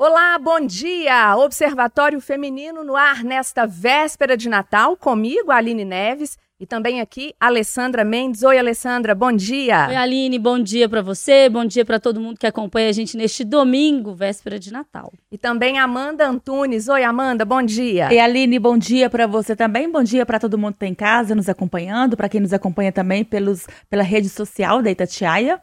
Olá, 0.00 0.38
bom 0.38 0.60
dia! 0.60 1.36
Observatório 1.36 2.20
Feminino 2.20 2.84
no 2.84 2.94
ar 2.94 3.24
nesta 3.24 3.66
véspera 3.66 4.36
de 4.36 4.48
Natal, 4.48 4.96
comigo, 4.96 5.50
Aline 5.50 5.84
Neves, 5.84 6.38
e 6.60 6.64
também 6.64 7.00
aqui, 7.00 7.34
Alessandra 7.40 8.04
Mendes. 8.04 8.44
Oi, 8.44 8.56
Alessandra, 8.56 9.12
bom 9.12 9.32
dia! 9.32 9.88
Oi, 9.88 9.96
Aline, 9.96 10.38
bom 10.38 10.56
dia 10.56 10.88
para 10.88 11.02
você, 11.02 11.48
bom 11.48 11.64
dia 11.64 11.84
para 11.84 11.98
todo 11.98 12.20
mundo 12.20 12.38
que 12.38 12.46
acompanha 12.46 12.90
a 12.90 12.92
gente 12.92 13.16
neste 13.16 13.42
domingo, 13.42 14.14
véspera 14.14 14.56
de 14.56 14.72
Natal. 14.72 15.12
E 15.32 15.36
também 15.36 15.80
Amanda 15.80 16.28
Antunes. 16.28 16.86
Oi, 16.86 17.02
Amanda, 17.02 17.44
bom 17.44 17.60
dia! 17.60 18.12
E 18.12 18.20
Aline, 18.20 18.60
bom 18.60 18.78
dia 18.78 19.10
para 19.10 19.26
você 19.26 19.56
também, 19.56 19.90
bom 19.90 20.04
dia 20.04 20.24
para 20.24 20.38
todo 20.38 20.56
mundo 20.56 20.74
que 20.74 20.76
está 20.76 20.86
em 20.86 20.94
casa 20.94 21.34
nos 21.34 21.48
acompanhando, 21.48 22.16
para 22.16 22.28
quem 22.28 22.40
nos 22.40 22.52
acompanha 22.52 22.92
também 22.92 23.24
pelos, 23.24 23.66
pela 23.90 24.04
rede 24.04 24.28
social 24.28 24.80
da 24.80 24.92
Itatiaia. 24.92 25.60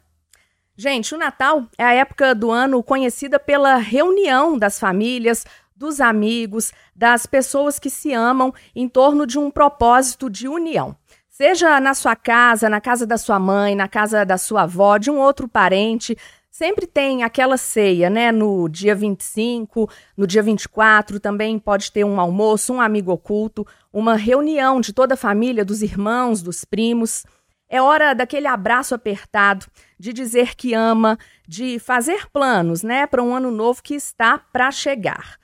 Gente, 0.77 1.15
o 1.15 1.17
Natal 1.17 1.63
é 1.77 1.85
a 1.85 1.93
época 1.93 2.35
do 2.35 2.51
ano 2.51 2.83
conhecida 2.83 3.39
pela 3.39 3.77
reunião 3.77 4.57
das 4.57 4.77
famílias, 4.77 5.45
dos 5.73 6.01
amigos, 6.01 6.73
das 6.93 7.25
pessoas 7.25 7.79
que 7.79 7.89
se 7.89 8.11
amam 8.11 8.53
em 8.75 8.89
torno 8.89 9.25
de 9.25 9.39
um 9.39 9.49
propósito 9.49 10.29
de 10.29 10.49
união. 10.49 10.93
Seja 11.29 11.79
na 11.79 11.93
sua 11.93 12.15
casa, 12.15 12.69
na 12.69 12.81
casa 12.81 13.07
da 13.07 13.17
sua 13.17 13.39
mãe, 13.39 13.73
na 13.73 13.87
casa 13.87 14.25
da 14.25 14.37
sua 14.37 14.63
avó, 14.63 14.97
de 14.97 15.09
um 15.09 15.17
outro 15.17 15.47
parente, 15.47 16.17
sempre 16.51 16.85
tem 16.85 17.23
aquela 17.23 17.55
ceia, 17.55 18.09
né? 18.09 18.31
No 18.31 18.67
dia 18.67 18.95
25, 18.95 19.89
no 20.17 20.27
dia 20.27 20.43
24, 20.43 21.21
também 21.21 21.57
pode 21.57 21.89
ter 21.89 22.03
um 22.03 22.19
almoço, 22.19 22.73
um 22.73 22.81
amigo 22.81 23.13
oculto, 23.13 23.65
uma 23.93 24.15
reunião 24.15 24.81
de 24.81 24.91
toda 24.91 25.13
a 25.13 25.17
família, 25.17 25.63
dos 25.63 25.81
irmãos, 25.81 26.41
dos 26.41 26.65
primos. 26.65 27.25
É 27.67 27.81
hora 27.81 28.13
daquele 28.13 28.47
abraço 28.47 28.93
apertado, 28.93 29.65
de 29.99 30.13
dizer 30.13 30.55
que 30.55 30.73
ama, 30.73 31.17
de 31.47 31.79
fazer 31.79 32.29
planos, 32.29 32.83
né, 32.83 33.07
para 33.07 33.23
um 33.23 33.35
ano 33.35 33.49
novo 33.49 33.81
que 33.81 33.95
está 33.95 34.37
para 34.37 34.71
chegar. 34.71 35.39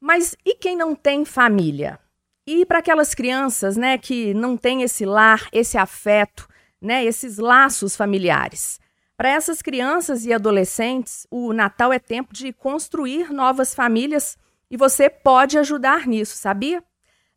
Mas 0.00 0.36
e 0.44 0.54
quem 0.54 0.76
não 0.76 0.94
tem 0.94 1.24
família? 1.24 1.98
E 2.46 2.64
para 2.64 2.78
aquelas 2.78 3.14
crianças, 3.14 3.76
né, 3.76 3.98
que 3.98 4.32
não 4.32 4.56
têm 4.56 4.82
esse 4.82 5.04
lar, 5.04 5.48
esse 5.52 5.76
afeto, 5.76 6.48
né, 6.80 7.04
esses 7.04 7.36
laços 7.36 7.94
familiares? 7.94 8.80
Para 9.16 9.30
essas 9.30 9.60
crianças 9.60 10.24
e 10.24 10.32
adolescentes, 10.32 11.26
o 11.30 11.52
Natal 11.52 11.92
é 11.92 11.98
tempo 11.98 12.32
de 12.32 12.52
construir 12.52 13.32
novas 13.32 13.74
famílias 13.74 14.38
e 14.70 14.76
você 14.76 15.10
pode 15.10 15.58
ajudar 15.58 16.06
nisso, 16.06 16.36
sabia? 16.36 16.82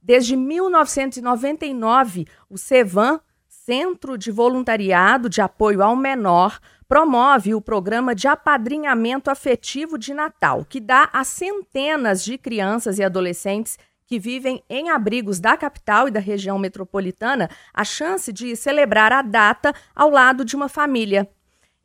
Desde 0.01 0.35
1999, 0.35 2.27
o 2.49 2.57
CEVAM 2.57 3.19
Centro 3.63 4.17
de 4.17 4.31
Voluntariado 4.31 5.29
de 5.29 5.39
Apoio 5.39 5.83
ao 5.83 5.95
Menor 5.95 6.59
promove 6.87 7.53
o 7.53 7.61
programa 7.61 8.15
de 8.15 8.27
apadrinhamento 8.27 9.29
afetivo 9.29 9.99
de 9.99 10.15
Natal, 10.15 10.65
que 10.67 10.79
dá 10.79 11.11
a 11.13 11.23
centenas 11.23 12.23
de 12.23 12.39
crianças 12.39 12.97
e 12.97 13.03
adolescentes 13.03 13.77
que 14.07 14.17
vivem 14.17 14.63
em 14.67 14.89
abrigos 14.89 15.39
da 15.39 15.55
capital 15.55 16.07
e 16.07 16.11
da 16.11 16.19
região 16.19 16.57
metropolitana 16.57 17.51
a 17.71 17.83
chance 17.83 18.33
de 18.33 18.55
celebrar 18.55 19.13
a 19.13 19.21
data 19.21 19.75
ao 19.95 20.09
lado 20.09 20.43
de 20.43 20.55
uma 20.55 20.67
família. 20.67 21.29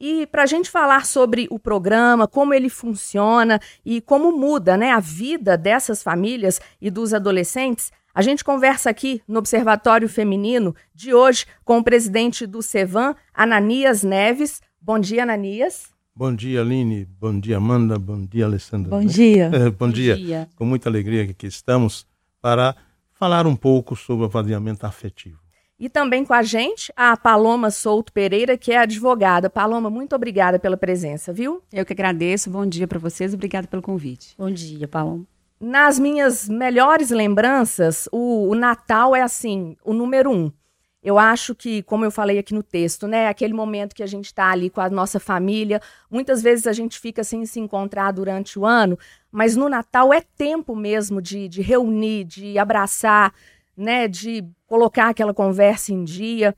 E 0.01 0.27
para 0.29 0.45
a 0.45 0.47
gente 0.47 0.71
falar 0.71 1.05
sobre 1.05 1.47
o 1.51 1.59
programa, 1.59 2.27
como 2.27 2.55
ele 2.55 2.71
funciona 2.71 3.61
e 3.85 4.01
como 4.01 4.33
muda 4.33 4.79
né, 4.79 4.93
a 4.93 5.01
vida 5.01 5.59
dessas 5.59 6.03
famílias 6.03 6.59
e 6.81 6.91
dos 6.91 7.13
adolescentes, 7.13 7.93
a 8.17 8.23
gente 8.23 8.43
conversa 8.43 8.89
aqui 8.89 9.21
no 9.29 9.41
Observatório 9.41 10.09
Feminino 10.09 10.75
de 10.95 11.13
hoje 11.13 11.45
com 11.63 11.77
o 11.77 11.85
presidente 11.85 12.47
do 12.47 12.63
Cevan, 12.63 13.15
Ananias 13.35 14.03
Neves. 14.03 14.63
Bom 14.81 14.99
dia, 14.99 15.25
Ananias. 15.25 15.91
Bom 16.15 16.35
dia, 16.35 16.63
Aline. 16.63 17.05
Bom 17.05 17.39
dia, 17.39 17.59
Amanda. 17.59 17.99
Bom 17.99 18.25
dia, 18.25 18.47
Alessandra. 18.47 18.89
Bom 18.89 19.05
dia. 19.05 19.51
É, 19.53 19.69
bom, 19.69 19.87
bom 19.87 19.91
dia. 19.91 20.17
dia. 20.17 20.49
Com 20.57 20.65
muita 20.65 20.89
alegria 20.89 21.27
que 21.27 21.33
aqui 21.33 21.47
estamos 21.47 22.07
para 22.41 22.75
falar 23.13 23.47
um 23.47 23.55
pouco 23.55 23.95
sobre 23.95 24.23
o 24.23 24.27
avaliamento 24.27 24.87
afetivo. 24.87 25.39
E 25.79 25.91
também 25.91 26.25
com 26.25 26.33
a 26.33 26.43
gente 26.43 26.91
a 26.97 27.19
Paloma 27.19 27.71
Souto 27.71 28.11
Pereira, 28.15 28.57
que 28.57 28.73
é 28.73 28.79
advogada. 28.79 29.51
Paloma, 29.51 29.91
muito 29.91 30.17
obrigada 30.17 30.59
pela 30.59 30.79
presença, 30.79 31.35
viu? 31.35 31.63
Eu 31.71 31.85
que 31.85 31.93
agradeço. 31.93 32.49
Bom 32.49 32.65
dia 32.65 32.89
para 32.89 32.99
vocês. 32.99 33.35
Obrigada 33.35 33.69
pelo 33.69 33.83
convite. 33.83 34.35
Bom 34.39 34.51
dia, 34.51 34.89
Paloma. 34.89 35.27
Nas 35.59 35.99
minhas 35.99 36.49
melhores 36.49 37.11
lembranças, 37.11 38.09
o, 38.13 38.51
o, 38.51 38.55
Natal 38.55 39.17
é 39.17 39.23
assim, 39.23 39.75
o 39.83 39.95
número 39.95 40.31
um. 40.31 40.53
Eu 41.03 41.19
acho 41.19 41.55
que, 41.55 41.83
como 41.85 42.05
eu 42.05 42.11
falei 42.11 42.39
aqui 42.39 42.53
no 42.53 42.63
texto, 42.63 43.07
né, 43.07 43.29
aquele 43.29 43.55
momento 43.55 43.95
que 43.95 44.03
a 44.03 44.07
gente 44.07 44.27
está 44.27 44.51
ali 44.51 44.69
com 44.69 44.81
a 44.81 44.91
nossa 44.91 45.19
família, 45.19 45.81
muitas 46.11 46.43
vezes 46.43 46.67
a 46.67 46.73
gente 46.73 46.99
fica 46.99 47.25
sem 47.25 47.47
se 47.47 47.59
encontrar 47.59 48.11
durante 48.13 48.59
o 48.59 48.67
ano, 48.67 48.99
mas 49.31 49.57
no 49.57 49.69
Natal 49.69 50.13
é 50.13 50.21
tempo 50.21 50.77
mesmo 50.77 51.23
de, 51.23 51.49
de 51.49 51.63
reunir, 51.63 52.25
de 52.25 52.59
abraçar, 52.59 53.33
né, 53.77 54.09
de 54.09 54.45
colocar 54.67 55.09
aquela 55.09 55.33
conversa 55.33 55.93
em 55.93 56.05
dia. 56.05 56.55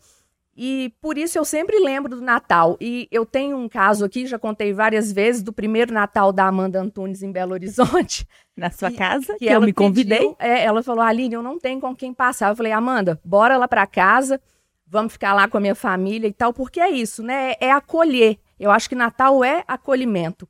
E 0.60 0.92
por 1.00 1.16
isso 1.16 1.38
eu 1.38 1.44
sempre 1.44 1.78
lembro 1.78 2.16
do 2.16 2.20
Natal. 2.20 2.76
E 2.80 3.06
eu 3.12 3.24
tenho 3.24 3.56
um 3.56 3.68
caso 3.68 4.04
aqui, 4.04 4.26
já 4.26 4.40
contei 4.40 4.72
várias 4.72 5.12
vezes, 5.12 5.40
do 5.40 5.52
primeiro 5.52 5.94
Natal 5.94 6.32
da 6.32 6.48
Amanda 6.48 6.80
Antunes 6.80 7.22
em 7.22 7.30
Belo 7.30 7.52
Horizonte. 7.52 8.26
Na 8.56 8.68
sua 8.68 8.90
casa, 8.90 9.34
que, 9.34 9.46
que 9.46 9.52
eu 9.52 9.60
me 9.60 9.72
convidei. 9.72 10.18
Pediu, 10.18 10.36
é, 10.40 10.64
ela 10.64 10.82
falou, 10.82 11.04
Aline, 11.04 11.36
eu 11.36 11.42
não 11.44 11.60
tenho 11.60 11.80
com 11.80 11.94
quem 11.94 12.12
passar. 12.12 12.48
Eu 12.48 12.56
falei, 12.56 12.72
Amanda, 12.72 13.20
bora 13.24 13.56
lá 13.56 13.68
para 13.68 13.86
casa, 13.86 14.40
vamos 14.84 15.12
ficar 15.12 15.32
lá 15.32 15.46
com 15.46 15.58
a 15.58 15.60
minha 15.60 15.76
família 15.76 16.26
e 16.26 16.32
tal, 16.32 16.52
porque 16.52 16.80
é 16.80 16.90
isso, 16.90 17.22
né? 17.22 17.54
É 17.60 17.70
acolher. 17.70 18.36
Eu 18.58 18.72
acho 18.72 18.88
que 18.88 18.96
Natal 18.96 19.44
é 19.44 19.62
acolhimento. 19.68 20.48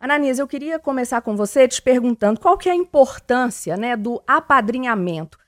Ananias, 0.00 0.40
eu 0.40 0.48
queria 0.48 0.80
começar 0.80 1.20
com 1.20 1.36
você 1.36 1.68
te 1.68 1.80
perguntando 1.80 2.40
qual 2.40 2.58
que 2.58 2.68
é 2.68 2.72
a 2.72 2.76
importância 2.76 3.76
né, 3.76 3.96
do 3.96 4.20
apadrinhamento 4.26 5.38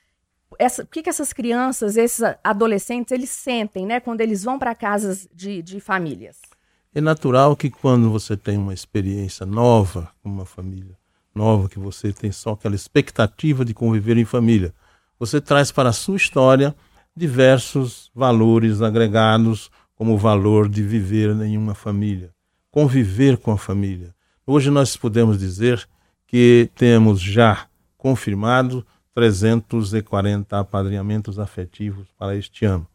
essa, 0.59 0.83
o 0.83 0.87
que, 0.87 1.03
que 1.03 1.11
essas 1.11 1.33
crianças, 1.33 1.97
esses 1.97 2.23
adolescentes, 2.43 3.13
eles 3.13 3.31
sentem, 3.31 3.87
né, 3.87 4.01
quando 4.01 4.21
eles 4.21 4.45
vão 4.45 4.59
para 4.59 4.75
casas 4.75 5.29
de, 5.35 5.63
de 5.63 5.81
famílias? 5.81 6.39
É 6.95 7.01
natural 7.01 7.55
que 7.55 7.71
quando 7.71 8.11
você 8.11 8.37
tem 8.37 8.57
uma 8.57 8.73
experiência 8.73 9.45
nova 9.45 10.11
com 10.23 10.31
uma 10.31 10.47
família 10.47 10.97
nova, 11.35 11.69
que 11.69 11.79
você 11.79 12.13
tem 12.13 12.33
só 12.33 12.53
aquela 12.53 12.75
expectativa 12.75 13.65
de 13.65 13.75
conviver 13.75 14.17
em 14.17 14.25
família, 14.25 14.75
você 15.19 15.41
traz 15.41 15.71
para 15.71 15.91
a 15.91 15.93
sua 15.93 16.17
história 16.17 16.75
diversos 17.15 18.11
valores 18.15 18.81
agregados, 18.81 19.71
como 19.95 20.15
o 20.15 20.19
valor 20.19 20.69
de 20.69 20.83
viver 20.83 21.31
em 21.43 21.57
uma 21.57 21.75
família, 21.75 22.31
conviver 22.71 23.39
com 23.39 23.53
a 23.53 23.59
família. 23.59 24.15
Hoje 24.47 24.71
nós 24.71 24.97
podemos 24.97 25.39
dizer 25.39 25.87
que 26.27 26.71
temos 26.75 27.21
já 27.21 27.67
confirmado 27.97 28.87
340 29.17 30.61
apadrinhamentos 30.61 31.39
afetivos 31.39 32.07
para 32.19 32.37
este 32.37 32.67
ano. 32.67 32.87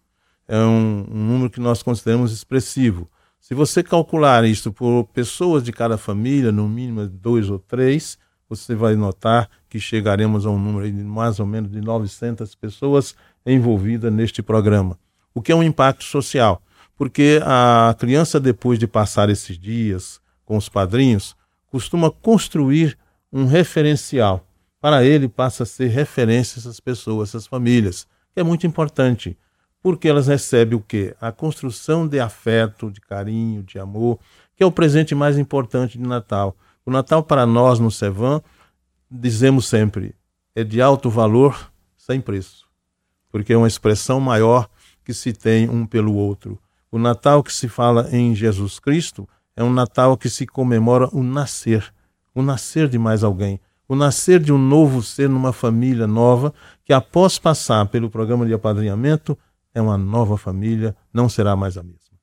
É 0.47 0.55
um, 0.55 1.07
um, 1.09 1.27
número 1.27 1.49
que 1.49 1.59
nós 1.59 1.81
consideramos 1.81 2.31
expressivo. 2.31 3.09
Se 3.39 3.55
você 3.55 3.81
calcular 3.81 4.45
isso 4.45 4.71
por 4.71 5.05
pessoas 5.05 5.63
de 5.63 5.71
cada 5.71 5.97
família, 5.97 6.51
no 6.51 6.69
mínimo 6.69 7.07
dois 7.07 7.49
ou 7.49 7.57
três, 7.57 8.19
você 8.47 8.75
vai 8.75 8.95
notar 8.95 9.49
que 9.67 9.79
chegaremos 9.79 10.45
a 10.45 10.51
um 10.51 10.59
número 10.59 10.91
de 10.91 11.03
mais 11.03 11.39
ou 11.39 11.45
menos 11.47 11.71
de 11.71 11.81
900 11.81 12.53
pessoas 12.53 13.15
envolvidas 13.43 14.13
neste 14.13 14.43
programa. 14.43 14.99
O 15.33 15.41
que 15.41 15.51
é 15.51 15.55
um 15.55 15.63
impacto 15.63 16.03
social, 16.03 16.61
porque 16.95 17.39
a 17.43 17.95
criança, 17.97 18.39
depois 18.39 18.77
de 18.77 18.85
passar 18.85 19.27
esses 19.31 19.57
dias 19.57 20.21
com 20.45 20.55
os 20.55 20.69
padrinhos, 20.69 21.35
costuma 21.71 22.11
construir 22.11 22.95
um 23.33 23.47
referencial 23.47 24.45
para 24.81 25.05
ele 25.05 25.29
passa 25.29 25.61
a 25.61 25.65
ser 25.65 25.89
referência 25.89 26.59
essas 26.59 26.79
pessoas, 26.79 27.29
essas 27.29 27.45
famílias, 27.45 28.07
que 28.33 28.39
é 28.39 28.43
muito 28.43 28.65
importante, 28.65 29.37
porque 29.81 30.09
elas 30.09 30.27
recebem 30.27 30.75
o 30.75 30.81
quê? 30.81 31.15
A 31.21 31.31
construção 31.31 32.07
de 32.07 32.19
afeto, 32.19 32.89
de 32.89 32.99
carinho, 32.99 33.61
de 33.61 33.77
amor, 33.77 34.19
que 34.55 34.63
é 34.63 34.65
o 34.65 34.71
presente 34.71 35.13
mais 35.13 35.37
importante 35.37 35.99
de 35.99 36.03
Natal. 36.03 36.57
O 36.83 36.89
Natal 36.89 37.23
para 37.23 37.45
nós 37.45 37.79
no 37.79 37.91
Sevan, 37.91 38.41
dizemos 39.09 39.67
sempre, 39.67 40.15
é 40.55 40.63
de 40.63 40.81
alto 40.81 41.09
valor 41.09 41.71
sem 41.95 42.19
preço, 42.19 42.67
porque 43.29 43.53
é 43.53 43.57
uma 43.57 43.67
expressão 43.67 44.19
maior 44.19 44.67
que 45.05 45.13
se 45.13 45.31
tem 45.31 45.69
um 45.69 45.85
pelo 45.85 46.15
outro. 46.15 46.59
O 46.91 46.97
Natal 46.97 47.43
que 47.43 47.53
se 47.53 47.69
fala 47.69 48.09
em 48.11 48.33
Jesus 48.35 48.79
Cristo 48.79 49.29
é 49.55 49.63
um 49.63 49.71
Natal 49.71 50.17
que 50.17 50.29
se 50.29 50.47
comemora 50.47 51.07
o 51.11 51.21
nascer, 51.21 51.93
o 52.33 52.41
nascer 52.41 52.87
de 52.87 52.97
mais 52.97 53.23
alguém 53.23 53.59
o 53.91 53.95
nascer 53.95 54.39
de 54.39 54.53
um 54.53 54.57
novo 54.57 55.03
ser 55.03 55.27
numa 55.27 55.51
família 55.51 56.07
nova, 56.07 56.53
que 56.85 56.93
após 56.93 57.37
passar 57.37 57.85
pelo 57.87 58.09
programa 58.09 58.45
de 58.45 58.53
apadrinhamento, 58.53 59.37
é 59.73 59.81
uma 59.81 59.97
nova 59.97 60.37
família, 60.37 60.95
não 61.13 61.27
será 61.27 61.57
mais 61.57 61.77
a 61.77 61.83
mesma. 61.83 62.17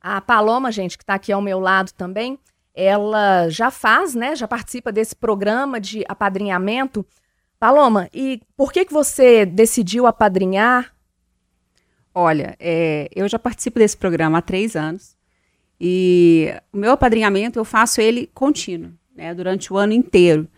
A 0.00 0.20
Paloma, 0.20 0.70
gente, 0.70 0.96
que 0.96 1.02
está 1.02 1.14
aqui 1.14 1.32
ao 1.32 1.42
meu 1.42 1.58
lado 1.58 1.90
também, 1.90 2.38
ela 2.72 3.48
já 3.48 3.68
faz, 3.68 4.14
né? 4.14 4.36
Já 4.36 4.46
participa 4.46 4.92
desse 4.92 5.16
programa 5.16 5.80
de 5.80 6.04
apadrinhamento. 6.08 7.04
Paloma, 7.58 8.08
e 8.14 8.40
por 8.56 8.72
que, 8.72 8.84
que 8.84 8.92
você 8.92 9.44
decidiu 9.44 10.06
apadrinhar? 10.06 10.94
Olha, 12.14 12.54
é, 12.60 13.08
eu 13.12 13.28
já 13.28 13.40
participo 13.40 13.80
desse 13.80 13.96
programa 13.96 14.38
há 14.38 14.42
três 14.42 14.76
anos. 14.76 15.16
E 15.80 16.54
o 16.72 16.76
meu 16.76 16.92
apadrinhamento 16.92 17.58
eu 17.58 17.64
faço 17.64 18.00
ele 18.00 18.30
contínuo. 18.32 18.92
né, 19.16 19.34
durante 19.34 19.72
o 19.72 19.76
ano 19.76 19.92
inteiro. 19.92 20.48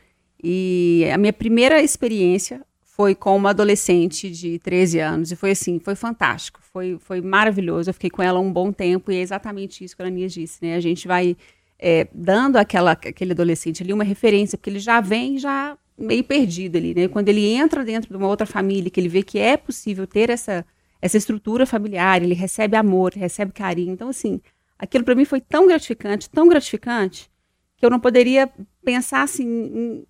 E 0.47 1.09
a 1.11 1.17
minha 1.17 1.33
primeira 1.33 1.83
experiência 1.83 2.61
foi 2.83 3.15
com 3.15 3.35
uma 3.35 3.51
adolescente 3.51 4.31
de 4.31 4.59
13 4.59 5.01
anos. 5.01 5.33
E 5.33 5.37
foi 5.37 5.53
assim, 5.53 5.79
foi 5.79 5.95
fantástico, 5.95 6.61
foi, 6.63 6.99
foi 7.01 7.23
maravilhoso. 7.23 7.89
Eu 7.89 7.95
fiquei 7.95 8.11
com 8.11 8.23
ela 8.23 8.39
um 8.39 8.53
bom 8.53 8.71
tempo 8.71 9.11
e 9.11 9.17
é 9.17 9.21
exatamente 9.21 9.83
isso 9.83 9.97
que 9.97 10.03
a 10.03 10.07
Anias 10.07 10.35
disse, 10.35 10.59
né? 10.63 10.77
A 10.77 10.81
gente 10.81 11.09
vai 11.09 11.35
é, 11.79 12.07
dando 12.13 12.57
aquela, 12.57 12.93
aquele 12.93 13.33
adolescente 13.33 13.83
ali 13.83 13.91
uma 13.91 14.05
referência, 14.05 14.59
porque 14.59 14.69
ele 14.69 14.79
já 14.79 15.01
vem 15.01 15.39
já 15.39 15.79
meio 15.97 16.23
perdido 16.23 16.77
ali, 16.77 16.95
né? 16.95 17.09
Quando 17.09 17.31
ele 17.31 17.47
entra 17.47 17.83
dentro 17.83 18.11
de 18.11 18.17
uma 18.17 18.29
outra 18.29 18.47
família, 18.47 18.91
que 18.91 19.01
ele 19.01 19.09
vê 19.09 19.23
que 19.23 19.39
é 19.39 19.57
possível 19.57 20.07
ter 20.07 20.29
essa, 20.29 20.63
essa 21.01 21.17
estrutura 21.17 21.65
familiar, 21.65 22.23
ele 22.23 22.35
recebe 22.35 22.77
amor, 22.77 23.15
recebe 23.15 23.51
carinho. 23.51 23.95
Então, 23.95 24.11
assim, 24.11 24.43
aquilo 24.79 25.05
para 25.05 25.15
mim 25.15 25.25
foi 25.25 25.41
tão 25.41 25.67
gratificante, 25.67 26.29
tão 26.29 26.47
gratificante, 26.47 27.31
que 27.79 27.87
eu 27.87 27.91
não 27.91 27.99
poderia 27.99 28.49
pensar 28.85 29.23
assim 29.23 30.05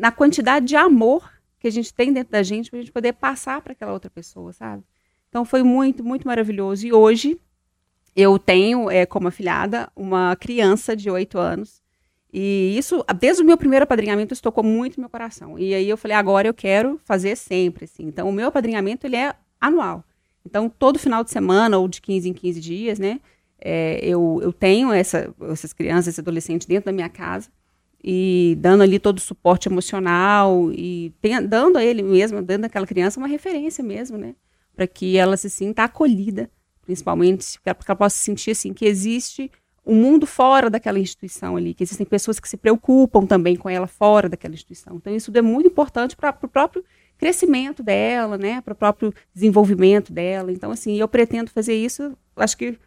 na 0.00 0.10
quantidade 0.10 0.66
de 0.66 0.76
amor 0.76 1.30
que 1.58 1.68
a 1.68 1.70
gente 1.70 1.92
tem 1.92 2.10
dentro 2.10 2.32
da 2.32 2.42
gente 2.42 2.70
para 2.70 2.78
a 2.78 2.82
gente 2.82 2.90
poder 2.90 3.12
passar 3.12 3.60
para 3.60 3.72
aquela 3.72 3.92
outra 3.92 4.10
pessoa, 4.10 4.50
sabe? 4.50 4.82
Então 5.28 5.44
foi 5.44 5.62
muito, 5.62 6.02
muito 6.02 6.26
maravilhoso. 6.26 6.86
E 6.86 6.92
hoje 6.92 7.38
eu 8.16 8.38
tenho 8.38 8.90
é, 8.90 9.04
como 9.04 9.28
afilhada 9.28 9.92
uma 9.94 10.34
criança 10.36 10.96
de 10.96 11.10
oito 11.10 11.38
anos. 11.38 11.82
E 12.32 12.74
isso, 12.78 13.04
desde 13.18 13.42
o 13.42 13.46
meu 13.46 13.58
primeiro 13.58 13.82
apadrinhamento, 13.82 14.32
isso 14.32 14.42
tocou 14.42 14.64
muito 14.64 14.98
meu 14.98 15.10
coração. 15.10 15.58
E 15.58 15.74
aí 15.74 15.88
eu 15.88 15.98
falei, 15.98 16.16
agora 16.16 16.48
eu 16.48 16.54
quero 16.54 16.98
fazer 17.04 17.36
sempre, 17.36 17.84
assim. 17.84 18.04
Então, 18.04 18.28
o 18.28 18.32
meu 18.32 18.48
apadrinhamento, 18.48 19.06
ele 19.06 19.16
é 19.16 19.34
anual. 19.60 20.02
Então, 20.46 20.68
todo 20.68 20.98
final 20.98 21.22
de 21.22 21.30
semana, 21.30 21.76
ou 21.76 21.88
de 21.88 22.00
15 22.00 22.28
em 22.28 22.32
15 22.32 22.60
dias, 22.60 22.98
né, 22.98 23.20
é, 23.60 23.98
eu, 24.02 24.38
eu 24.42 24.52
tenho 24.52 24.92
essa, 24.92 25.34
essas 25.50 25.72
crianças, 25.72 26.08
esse 26.08 26.20
adolescente 26.20 26.68
dentro 26.68 26.86
da 26.86 26.92
minha 26.92 27.08
casa 27.08 27.50
e 28.02 28.56
dando 28.58 28.82
ali 28.82 28.98
todo 28.98 29.18
o 29.18 29.20
suporte 29.20 29.68
emocional 29.68 30.70
e 30.72 31.12
tem, 31.20 31.46
dando 31.46 31.76
a 31.76 31.84
ele 31.84 32.02
mesmo, 32.02 32.40
dando 32.42 32.64
àquela 32.64 32.86
criança 32.86 33.20
uma 33.20 33.28
referência 33.28 33.84
mesmo, 33.84 34.16
né? 34.16 34.34
Para 34.74 34.86
que 34.86 35.16
ela 35.18 35.36
se 35.36 35.50
sinta 35.50 35.84
acolhida, 35.84 36.50
principalmente, 36.82 37.60
para 37.62 37.74
que 37.74 37.90
ela 37.90 37.96
possa 37.96 38.16
sentir 38.16 38.52
assim 38.52 38.72
que 38.72 38.86
existe 38.86 39.50
um 39.86 39.94
mundo 39.94 40.26
fora 40.26 40.70
daquela 40.70 40.98
instituição 40.98 41.56
ali, 41.56 41.74
que 41.74 41.82
existem 41.82 42.06
pessoas 42.06 42.40
que 42.40 42.48
se 42.48 42.56
preocupam 42.56 43.26
também 43.26 43.56
com 43.56 43.68
ela 43.68 43.86
fora 43.86 44.28
daquela 44.28 44.54
instituição. 44.54 44.96
Então 44.96 45.14
isso 45.14 45.30
é 45.34 45.42
muito 45.42 45.66
importante 45.66 46.16
para 46.16 46.36
o 46.42 46.48
próprio 46.48 46.84
crescimento 47.18 47.82
dela, 47.82 48.38
né? 48.38 48.62
Para 48.62 48.72
o 48.72 48.76
próprio 48.76 49.12
desenvolvimento 49.34 50.10
dela. 50.10 50.50
Então 50.50 50.70
assim, 50.70 50.96
eu 50.96 51.08
pretendo 51.08 51.50
fazer 51.50 51.74
isso, 51.74 52.16
acho 52.36 52.56
que 52.56 52.78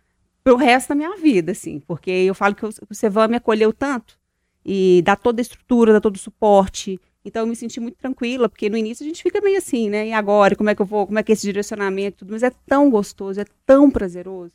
pro 0.44 0.56
resto 0.56 0.89
da 0.89 0.95
minha 0.95 1.16
vida, 1.18 1.51
assim, 1.51 1.80
porque 1.80 2.09
eu 2.09 2.33
falo 2.33 2.56
que 2.56 2.66
o 2.66 2.74
Sevan 2.92 3.27
me 3.27 3.38
acolheu 3.38 3.71
tanto 3.71 4.23
e 4.65 5.01
dá 5.04 5.15
toda 5.15 5.42
a 5.42 5.44
estrutura, 5.44 5.94
dá 5.94 6.01
todo 6.01 6.15
o 6.15 6.19
suporte. 6.19 7.00
Então 7.25 7.44
eu 7.44 7.48
me 7.48 7.56
senti 7.56 7.80
muito 7.80 7.98
tranquila, 7.98 8.50
porque 8.50 8.69
no 8.69 8.77
início 8.77 9.04
a 9.04 9.07
gente 9.07 9.24
fica 9.24 9.39
meio 9.42 9.57
assim, 9.57 9.89
né? 9.89 10.07
E 10.07 10.13
agora, 10.13 10.56
como 10.56 10.69
é 10.69 10.75
que 10.75 10.81
eu 10.81 10.86
vou, 10.86 11.06
como 11.06 11.19
é 11.19 11.24
que 11.24 11.31
é 11.31 11.33
esse 11.33 11.48
direcionamento, 11.48 12.19
tudo, 12.19 12.31
mas 12.31 12.44
é 12.44 12.51
tão 12.65 12.89
gostoso, 12.89 13.39
é 13.39 13.45
tão 13.65 13.89
prazeroso. 13.89 14.51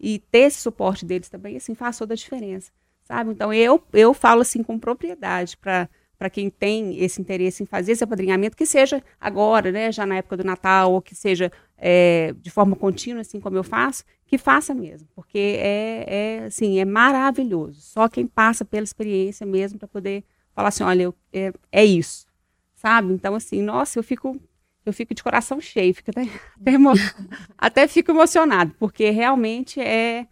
E 0.00 0.18
ter 0.30 0.40
esse 0.40 0.60
suporte 0.60 1.04
deles 1.04 1.28
também, 1.28 1.56
assim, 1.56 1.74
faz 1.74 1.98
toda 1.98 2.14
a 2.14 2.16
diferença, 2.16 2.72
sabe? 3.04 3.30
Então 3.30 3.52
eu, 3.52 3.82
eu 3.92 4.12
falo 4.14 4.42
assim 4.42 4.62
com 4.62 4.78
propriedade 4.78 5.56
para 5.56 5.88
para 6.18 6.28
quem 6.28 6.50
tem 6.50 6.98
esse 7.02 7.20
interesse 7.20 7.62
em 7.62 7.66
fazer 7.66 7.92
esse 7.92 8.02
apadrinhamento, 8.02 8.56
que 8.56 8.66
seja 8.66 9.00
agora, 9.20 9.70
né, 9.70 9.92
já 9.92 10.04
na 10.04 10.16
época 10.16 10.36
do 10.36 10.44
Natal, 10.44 10.92
ou 10.92 11.00
que 11.00 11.14
seja 11.14 11.52
é, 11.76 12.34
de 12.40 12.50
forma 12.50 12.74
contínua, 12.74 13.20
assim 13.20 13.38
como 13.38 13.56
eu 13.56 13.62
faço, 13.62 14.02
que 14.28 14.36
faça 14.36 14.74
mesmo, 14.74 15.08
porque 15.14 15.56
é, 15.58 16.04
é, 16.06 16.44
assim, 16.44 16.78
é 16.78 16.84
maravilhoso. 16.84 17.80
Só 17.80 18.06
quem 18.08 18.26
passa 18.26 18.62
pela 18.62 18.84
experiência 18.84 19.46
mesmo 19.46 19.78
para 19.78 19.88
poder 19.88 20.22
falar 20.54 20.68
assim, 20.68 20.84
olha, 20.84 21.04
eu, 21.04 21.14
é, 21.32 21.50
é 21.72 21.84
isso, 21.84 22.26
sabe? 22.74 23.10
Então, 23.14 23.34
assim, 23.34 23.62
nossa, 23.62 23.98
eu 23.98 24.02
fico 24.02 24.38
eu 24.84 24.92
fico 24.92 25.14
de 25.14 25.22
coração 25.22 25.60
cheio, 25.60 25.94
fico 25.94 26.10
até, 26.10 26.22
até, 26.60 26.72
emo, 26.72 26.92
até 27.56 27.88
fico 27.88 28.10
emocionado, 28.10 28.74
porque 28.78 29.08
realmente 29.08 29.80
é, 29.80 30.26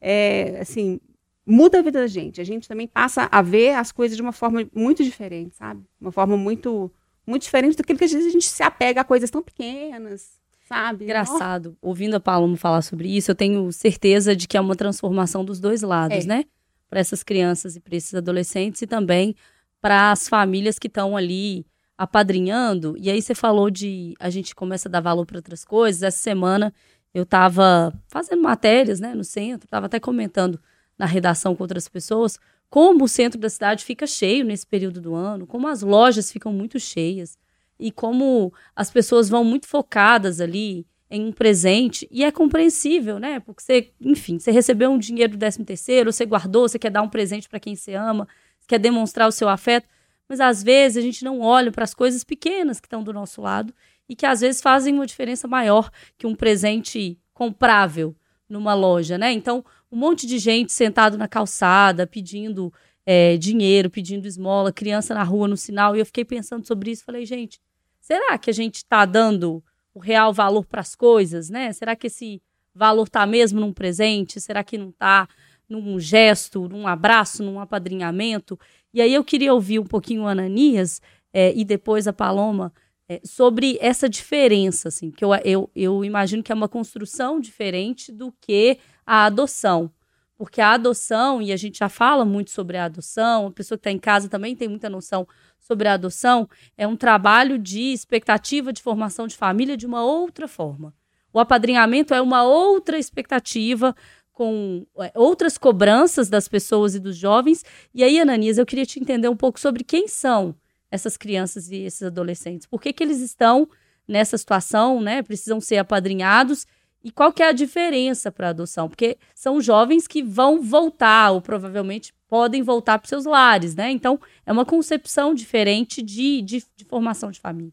é 0.00 0.58
assim, 0.60 0.98
muda 1.44 1.78
a 1.78 1.82
vida 1.82 2.00
da 2.00 2.06
gente. 2.06 2.40
A 2.40 2.44
gente 2.44 2.66
também 2.66 2.88
passa 2.88 3.28
a 3.30 3.42
ver 3.42 3.74
as 3.74 3.92
coisas 3.92 4.16
de 4.16 4.22
uma 4.22 4.32
forma 4.32 4.66
muito 4.74 5.04
diferente, 5.04 5.56
sabe? 5.56 5.84
Uma 6.00 6.10
forma 6.10 6.38
muito 6.38 6.90
muito 7.26 7.42
diferente 7.42 7.76
daquilo 7.76 7.98
que 7.98 8.04
às 8.04 8.12
vezes 8.12 8.28
a 8.28 8.30
gente 8.30 8.46
se 8.46 8.62
apega 8.62 9.00
a 9.00 9.04
coisas 9.04 9.28
tão 9.30 9.42
pequenas, 9.42 10.40
sabe? 10.66 11.04
Engraçado. 11.04 11.76
Oh. 11.80 11.88
Ouvindo 11.88 12.14
a 12.14 12.20
Paloma 12.20 12.56
falar 12.56 12.82
sobre 12.82 13.08
isso, 13.08 13.30
eu 13.30 13.34
tenho 13.34 13.72
certeza 13.72 14.36
de 14.36 14.46
que 14.46 14.56
é 14.56 14.60
uma 14.60 14.76
transformação 14.76 15.44
dos 15.44 15.58
dois 15.58 15.82
lados, 15.82 16.24
é. 16.24 16.26
né? 16.26 16.44
Para 16.88 17.00
essas 17.00 17.22
crianças 17.22 17.76
e 17.76 17.80
para 17.80 17.96
esses 17.96 18.14
adolescentes 18.14 18.82
e 18.82 18.86
também 18.86 19.34
para 19.80 20.10
as 20.10 20.28
famílias 20.28 20.78
que 20.78 20.88
estão 20.88 21.16
ali 21.16 21.66
apadrinhando. 21.96 22.96
E 22.98 23.10
aí 23.10 23.22
você 23.22 23.34
falou 23.34 23.70
de 23.70 24.14
a 24.20 24.28
gente 24.28 24.54
começa 24.54 24.88
a 24.88 24.92
dar 24.92 25.00
valor 25.00 25.24
para 25.24 25.38
outras 25.38 25.64
coisas. 25.64 26.02
Essa 26.02 26.18
semana 26.18 26.74
eu 27.14 27.22
estava 27.22 27.92
fazendo 28.08 28.42
matérias, 28.42 29.00
né, 29.00 29.14
no 29.14 29.24
centro, 29.24 29.66
estava 29.66 29.86
até 29.86 29.98
comentando 29.98 30.60
na 30.98 31.06
redação 31.06 31.54
com 31.54 31.62
outras 31.62 31.88
pessoas, 31.88 32.38
como 32.68 33.04
o 33.04 33.08
centro 33.08 33.38
da 33.38 33.48
cidade 33.48 33.84
fica 33.84 34.06
cheio 34.06 34.44
nesse 34.44 34.66
período 34.66 35.00
do 35.00 35.14
ano, 35.14 35.46
como 35.46 35.68
as 35.68 35.82
lojas 35.82 36.30
ficam 36.30 36.52
muito 36.52 36.78
cheias 36.78 37.38
e 37.78 37.90
como 37.90 38.52
as 38.74 38.90
pessoas 38.90 39.28
vão 39.28 39.44
muito 39.44 39.66
focadas 39.66 40.40
ali 40.40 40.86
em 41.10 41.26
um 41.26 41.32
presente 41.32 42.08
e 42.10 42.24
é 42.24 42.32
compreensível, 42.32 43.18
né? 43.18 43.38
Porque 43.40 43.62
você, 43.62 43.92
enfim, 44.00 44.38
você 44.38 44.50
recebeu 44.50 44.90
um 44.90 44.98
dinheiro 44.98 45.32
do 45.32 45.38
13 45.38 45.64
terceiro, 45.64 46.12
você 46.12 46.26
guardou, 46.26 46.68
você 46.68 46.78
quer 46.78 46.90
dar 46.90 47.02
um 47.02 47.08
presente 47.08 47.48
para 47.48 47.60
quem 47.60 47.76
você 47.76 47.94
ama, 47.94 48.26
quer 48.66 48.78
demonstrar 48.78 49.28
o 49.28 49.32
seu 49.32 49.48
afeto, 49.48 49.88
mas 50.28 50.40
às 50.40 50.62
vezes 50.62 50.96
a 50.96 51.00
gente 51.00 51.24
não 51.24 51.40
olha 51.40 51.70
para 51.70 51.84
as 51.84 51.94
coisas 51.94 52.24
pequenas 52.24 52.80
que 52.80 52.86
estão 52.86 53.02
do 53.02 53.12
nosso 53.12 53.40
lado 53.40 53.72
e 54.08 54.16
que 54.16 54.26
às 54.26 54.40
vezes 54.40 54.60
fazem 54.60 54.94
uma 54.94 55.06
diferença 55.06 55.46
maior 55.46 55.90
que 56.18 56.26
um 56.26 56.34
presente 56.34 57.18
comprável 57.32 58.16
numa 58.48 58.74
loja, 58.74 59.18
né? 59.18 59.32
Então, 59.32 59.64
um 59.90 59.96
monte 59.96 60.26
de 60.26 60.38
gente 60.38 60.72
sentado 60.72 61.16
na 61.16 61.28
calçada, 61.28 62.06
pedindo 62.06 62.72
é, 63.04 63.36
dinheiro, 63.36 63.88
pedindo 63.88 64.26
esmola, 64.26 64.72
criança 64.72 65.14
na 65.14 65.22
rua, 65.22 65.46
no 65.46 65.56
sinal. 65.56 65.94
E 65.94 66.00
eu 66.00 66.06
fiquei 66.06 66.24
pensando 66.24 66.66
sobre 66.66 66.90
isso. 66.90 67.04
Falei, 67.04 67.24
gente, 67.24 67.60
será 68.06 68.38
que 68.38 68.48
a 68.48 68.52
gente 68.52 68.76
está 68.76 69.04
dando 69.04 69.60
o 69.92 69.98
real 69.98 70.32
valor 70.32 70.64
para 70.64 70.80
as 70.80 70.94
coisas, 70.94 71.50
né? 71.50 71.72
Será 71.72 71.96
que 71.96 72.06
esse 72.06 72.40
valor 72.72 73.08
está 73.08 73.26
mesmo 73.26 73.58
num 73.58 73.72
presente? 73.72 74.40
Será 74.40 74.62
que 74.62 74.78
não 74.78 74.90
está 74.90 75.28
num 75.68 75.98
gesto, 75.98 76.68
num 76.68 76.86
abraço, 76.86 77.42
num 77.42 77.58
apadrinhamento? 77.58 78.56
E 78.94 79.00
aí 79.00 79.12
eu 79.12 79.24
queria 79.24 79.52
ouvir 79.52 79.80
um 79.80 79.84
pouquinho 79.84 80.22
o 80.22 80.28
Ananias 80.28 81.02
é, 81.32 81.52
e 81.52 81.64
depois 81.64 82.06
a 82.06 82.12
Paloma 82.12 82.72
é, 83.08 83.20
sobre 83.24 83.76
essa 83.80 84.08
diferença, 84.08 84.86
assim, 84.86 85.10
que 85.10 85.24
eu, 85.24 85.34
eu, 85.44 85.68
eu 85.74 86.04
imagino 86.04 86.44
que 86.44 86.52
é 86.52 86.54
uma 86.54 86.68
construção 86.68 87.40
diferente 87.40 88.12
do 88.12 88.32
que 88.40 88.78
a 89.04 89.24
adoção. 89.24 89.90
Porque 90.38 90.60
a 90.60 90.72
adoção, 90.72 91.42
e 91.42 91.50
a 91.50 91.56
gente 91.56 91.78
já 91.78 91.88
fala 91.88 92.24
muito 92.24 92.52
sobre 92.52 92.76
a 92.76 92.84
adoção, 92.84 93.48
a 93.48 93.50
pessoa 93.50 93.76
que 93.76 93.80
está 93.80 93.90
em 93.90 93.98
casa 93.98 94.28
também 94.28 94.54
tem 94.54 94.68
muita 94.68 94.88
noção 94.88 95.26
sobre 95.58 95.88
a 95.88 95.94
adoção, 95.94 96.48
é 96.76 96.86
um 96.86 96.96
trabalho 96.96 97.58
de 97.58 97.92
expectativa 97.92 98.72
de 98.72 98.82
formação 98.82 99.26
de 99.26 99.36
família 99.36 99.76
de 99.76 99.86
uma 99.86 100.04
outra 100.04 100.46
forma. 100.46 100.94
O 101.32 101.40
apadrinhamento 101.40 102.14
é 102.14 102.20
uma 102.20 102.44
outra 102.44 102.98
expectativa, 102.98 103.94
com 104.32 104.86
é, 104.98 105.12
outras 105.14 105.56
cobranças 105.56 106.28
das 106.28 106.46
pessoas 106.46 106.94
e 106.94 107.00
dos 107.00 107.16
jovens. 107.16 107.64
E 107.94 108.04
aí, 108.04 108.20
Ananias, 108.20 108.58
eu 108.58 108.66
queria 108.66 108.84
te 108.84 109.00
entender 109.00 109.28
um 109.28 109.36
pouco 109.36 109.58
sobre 109.58 109.82
quem 109.82 110.06
são 110.08 110.54
essas 110.90 111.16
crianças 111.16 111.70
e 111.70 111.76
esses 111.76 112.02
adolescentes? 112.02 112.66
Por 112.66 112.80
que, 112.80 112.92
que 112.92 113.02
eles 113.02 113.20
estão 113.20 113.68
nessa 114.06 114.36
situação, 114.38 115.00
né? 115.00 115.22
Precisam 115.22 115.60
ser 115.60 115.78
apadrinhados 115.78 116.66
e 117.02 117.10
qual 117.10 117.32
que 117.32 117.42
é 117.42 117.48
a 117.48 117.52
diferença 117.52 118.32
para 118.32 118.48
a 118.48 118.50
adoção? 118.50 118.88
Porque 118.88 119.16
são 119.34 119.60
jovens 119.60 120.06
que 120.06 120.22
vão 120.22 120.60
voltar 120.60 121.30
ou 121.30 121.40
provavelmente 121.40 122.12
podem 122.28 122.62
voltar 122.62 122.98
para 122.98 123.08
seus 123.08 123.24
lares, 123.24 123.74
né? 123.74 123.90
Então 123.90 124.20
é 124.44 124.52
uma 124.52 124.64
concepção 124.64 125.34
diferente 125.34 126.02
de, 126.02 126.42
de, 126.42 126.64
de 126.76 126.84
formação 126.84 127.30
de 127.30 127.40
família. 127.40 127.72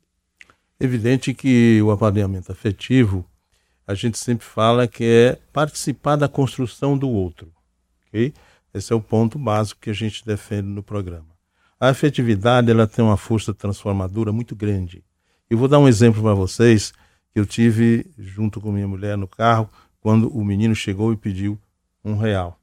Evidente 0.79 1.33
que 1.33 1.81
o 1.81 1.91
apadrinhamento 1.91 2.51
afetivo, 2.51 3.25
a 3.88 3.93
gente 3.93 4.17
sempre 4.17 4.45
fala 4.45 4.88
que 4.88 5.03
é 5.03 5.39
participar 5.51 6.15
da 6.15 6.27
construção 6.27 6.98
do 6.98 7.10
outro, 7.10 7.53
ok? 8.07 8.33
Esse 8.74 8.91
é 8.91 8.95
o 8.95 9.01
ponto 9.01 9.38
básico 9.38 9.81
que 9.81 9.89
a 9.89 9.93
gente 9.93 10.25
defende 10.25 10.67
no 10.67 10.81
programa. 10.81 11.33
A 11.79 11.89
afetividade 11.89 12.72
ela 12.72 12.88
tem 12.88 13.03
uma 13.03 13.17
força 13.17 13.53
transformadora 13.53 14.31
muito 14.31 14.55
grande. 14.55 15.03
Eu 15.50 15.57
vou 15.57 15.67
dar 15.67 15.79
um 15.79 15.88
exemplo 15.88 16.22
para 16.24 16.33
vocês 16.33 16.91
que 17.31 17.39
eu 17.39 17.45
tive 17.45 18.10
junto 18.17 18.62
com 18.62 18.72
minha 18.72 18.88
mulher 18.88 19.17
no 19.17 19.27
carro 19.27 19.69
quando 20.00 20.27
o 20.29 20.43
menino 20.43 20.74
chegou 20.74 21.13
e 21.13 21.17
pediu 21.17 21.60
um 22.03 22.17
real. 22.17 22.60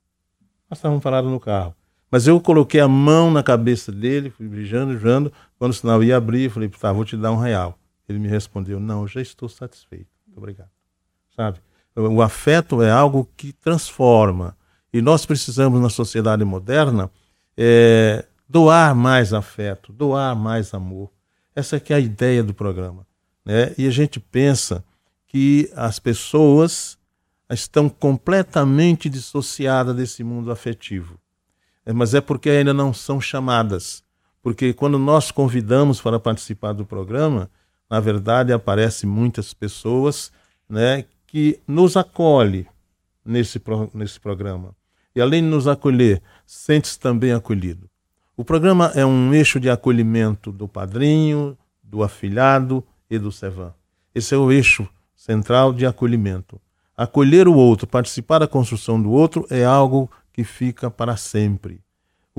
Nós 0.69 0.79
estávamos 0.79 1.03
parados 1.03 1.31
no 1.31 1.39
carro. 1.39 1.75
Mas 2.11 2.27
eu 2.27 2.41
coloquei 2.41 2.81
a 2.81 2.89
mão 2.89 3.31
na 3.31 3.43
cabeça 3.43 3.93
dele, 3.93 4.31
fui 4.31 4.49
brilhando, 4.49 4.95
brilhando. 4.99 5.33
Quando 5.59 5.71
o 5.71 5.75
sinal 5.75 6.03
ia 6.03 6.17
abrir, 6.17 6.45
eu 6.45 6.51
falei, 6.51 6.69
tá, 6.69 6.93
vou 6.93 7.05
te 7.05 7.17
dar 7.17 7.31
um 7.31 7.39
real. 7.39 7.79
Ele 8.09 8.19
me 8.19 8.27
respondeu, 8.27 8.81
não, 8.81 9.03
eu 9.03 9.09
já 9.09 9.21
estou 9.21 9.49
satisfeito. 9.49 10.09
Muito 10.27 10.39
obrigado. 10.39 10.71
Sabe? 11.37 11.61
O 11.95 12.21
afeto 12.21 12.83
é 12.83 12.91
algo 12.91 13.29
que 13.37 13.53
transforma. 13.53 14.57
E 14.93 15.01
nós 15.01 15.25
precisamos, 15.25 15.81
na 15.81 15.89
sociedade 15.89 16.45
moderna, 16.45 17.11
é, 17.57 18.25
doar 18.49 18.95
mais 18.95 19.33
afeto, 19.33 19.93
doar 19.93 20.35
mais 20.35 20.75
amor. 20.75 21.11
Essa 21.55 21.77
é 21.77 21.83
é 21.91 21.95
a 21.95 22.01
ideia 22.01 22.43
do 22.43 22.53
programa. 22.53 23.07
Né? 23.45 23.73
E 23.79 23.87
a 23.87 23.91
gente 23.91 24.19
pensa 24.19 24.85
que 25.27 25.71
as 25.77 26.01
pessoas 26.01 26.99
estão 27.49 27.89
completamente 27.89 29.09
dissociadas 29.09 29.95
desse 29.95 30.25
mundo 30.25 30.51
afetivo. 30.51 31.19
É, 31.85 31.93
mas 31.93 32.15
é 32.15 32.21
porque 32.21 32.51
ainda 32.51 32.75
não 32.75 32.93
são 32.93 33.21
chamadas. 33.21 34.03
Porque 34.43 34.73
quando 34.73 34.99
nós 34.99 35.31
convidamos 35.31 36.01
para 36.01 36.19
participar 36.19 36.73
do 36.73 36.85
programa, 36.85 37.51
na 37.89 38.01
verdade 38.01 38.53
aparecem 38.53 39.09
muitas 39.09 39.53
pessoas 39.53 40.33
né, 40.69 41.05
que 41.27 41.61
nos 41.67 41.97
acolhem 41.97 42.67
nesse, 43.25 43.61
nesse 43.93 44.19
programa. 44.19 44.75
E 45.15 45.21
além 45.21 45.43
de 45.43 45.49
nos 45.49 45.67
acolher, 45.67 46.23
sente-se 46.47 46.99
também 46.99 47.33
acolhido. 47.33 47.91
O 48.37 48.45
programa 48.45 48.93
é 48.95 49.05
um 49.05 49.35
eixo 49.35 49.61
de 49.61 49.69
acolhimento 49.69 50.51
do 50.51 50.67
padrinho, 50.67 51.59
do 51.83 52.03
afilhado 52.03 52.83
e 53.11 53.19
do 53.19 53.31
servão. 53.31 53.75
Esse 54.15 54.35
é 54.35 54.39
o 54.39 54.51
eixo 54.51 54.89
central 55.15 55.73
de 55.73 55.85
acolhimento. 55.85 56.61
Acolher 56.97 57.49
o 57.49 57.55
outro, 57.55 57.87
participar 57.87 58.39
da 58.39 58.47
construção 58.47 59.01
do 59.01 59.11
outro 59.11 59.47
é 59.51 59.65
algo 59.65 60.11
que 60.33 60.45
fica 60.45 60.91
para 60.91 61.17
sempre. 61.17 61.83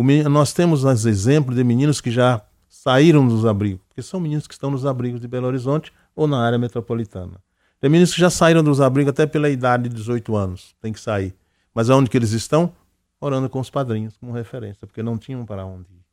Menino, 0.04 0.30
nós 0.30 0.52
temos 0.54 0.84
os 0.84 1.06
exemplos 1.06 1.56
de 1.56 1.64
meninos 1.64 2.02
que 2.02 2.10
já 2.10 2.42
saíram 2.68 3.28
dos 3.28 3.46
abrigos, 3.46 3.82
porque 3.88 4.02
são 4.02 4.20
meninos 4.20 4.48
que 4.48 4.54
estão 4.54 4.72
nos 4.72 4.86
abrigos 4.86 5.22
de 5.22 5.28
Belo 5.28 5.48
Horizonte 5.48 5.94
ou 6.16 6.28
na 6.28 6.44
área 6.44 6.58
metropolitana. 6.58 7.42
Tem 7.80 7.90
meninos 7.90 8.14
que 8.14 8.20
já 8.20 8.30
saíram 8.30 8.64
dos 8.64 8.82
abrigos 8.82 9.12
até 9.12 9.26
pela 9.26 9.50
idade 9.50 9.90
de 9.90 9.96
18 9.96 10.36
anos, 10.36 10.76
tem 10.82 10.94
que 10.94 11.00
sair. 11.00 11.36
Mas 11.74 11.90
aonde 11.90 12.10
que 12.10 12.18
eles 12.18 12.32
estão? 12.32 12.74
Orando 13.20 13.50
com 13.50 13.60
os 13.60 13.70
padrinhos, 13.70 14.18
como 14.18 14.32
referência, 14.32 14.88
porque 14.88 15.04
não 15.04 15.18
tinham 15.18 15.46
para 15.46 15.66
onde 15.66 15.88
ir. 15.92 16.04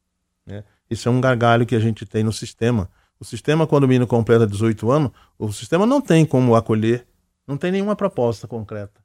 Né? 0.46 0.64
Isso 0.90 1.08
é 1.08 1.12
um 1.12 1.20
gargalho 1.20 1.64
que 1.64 1.74
a 1.74 1.80
gente 1.80 2.04
tem 2.04 2.22
no 2.22 2.32
sistema. 2.32 2.90
O 3.18 3.24
sistema, 3.24 3.66
quando 3.66 3.84
o 3.84 3.88
menino 3.88 4.06
completa 4.06 4.46
18 4.46 4.90
anos, 4.90 5.12
o 5.38 5.52
sistema 5.52 5.86
não 5.86 6.00
tem 6.00 6.24
como 6.26 6.54
acolher, 6.54 7.06
não 7.46 7.56
tem 7.56 7.72
nenhuma 7.72 7.96
proposta 7.96 8.46
concreta, 8.46 9.00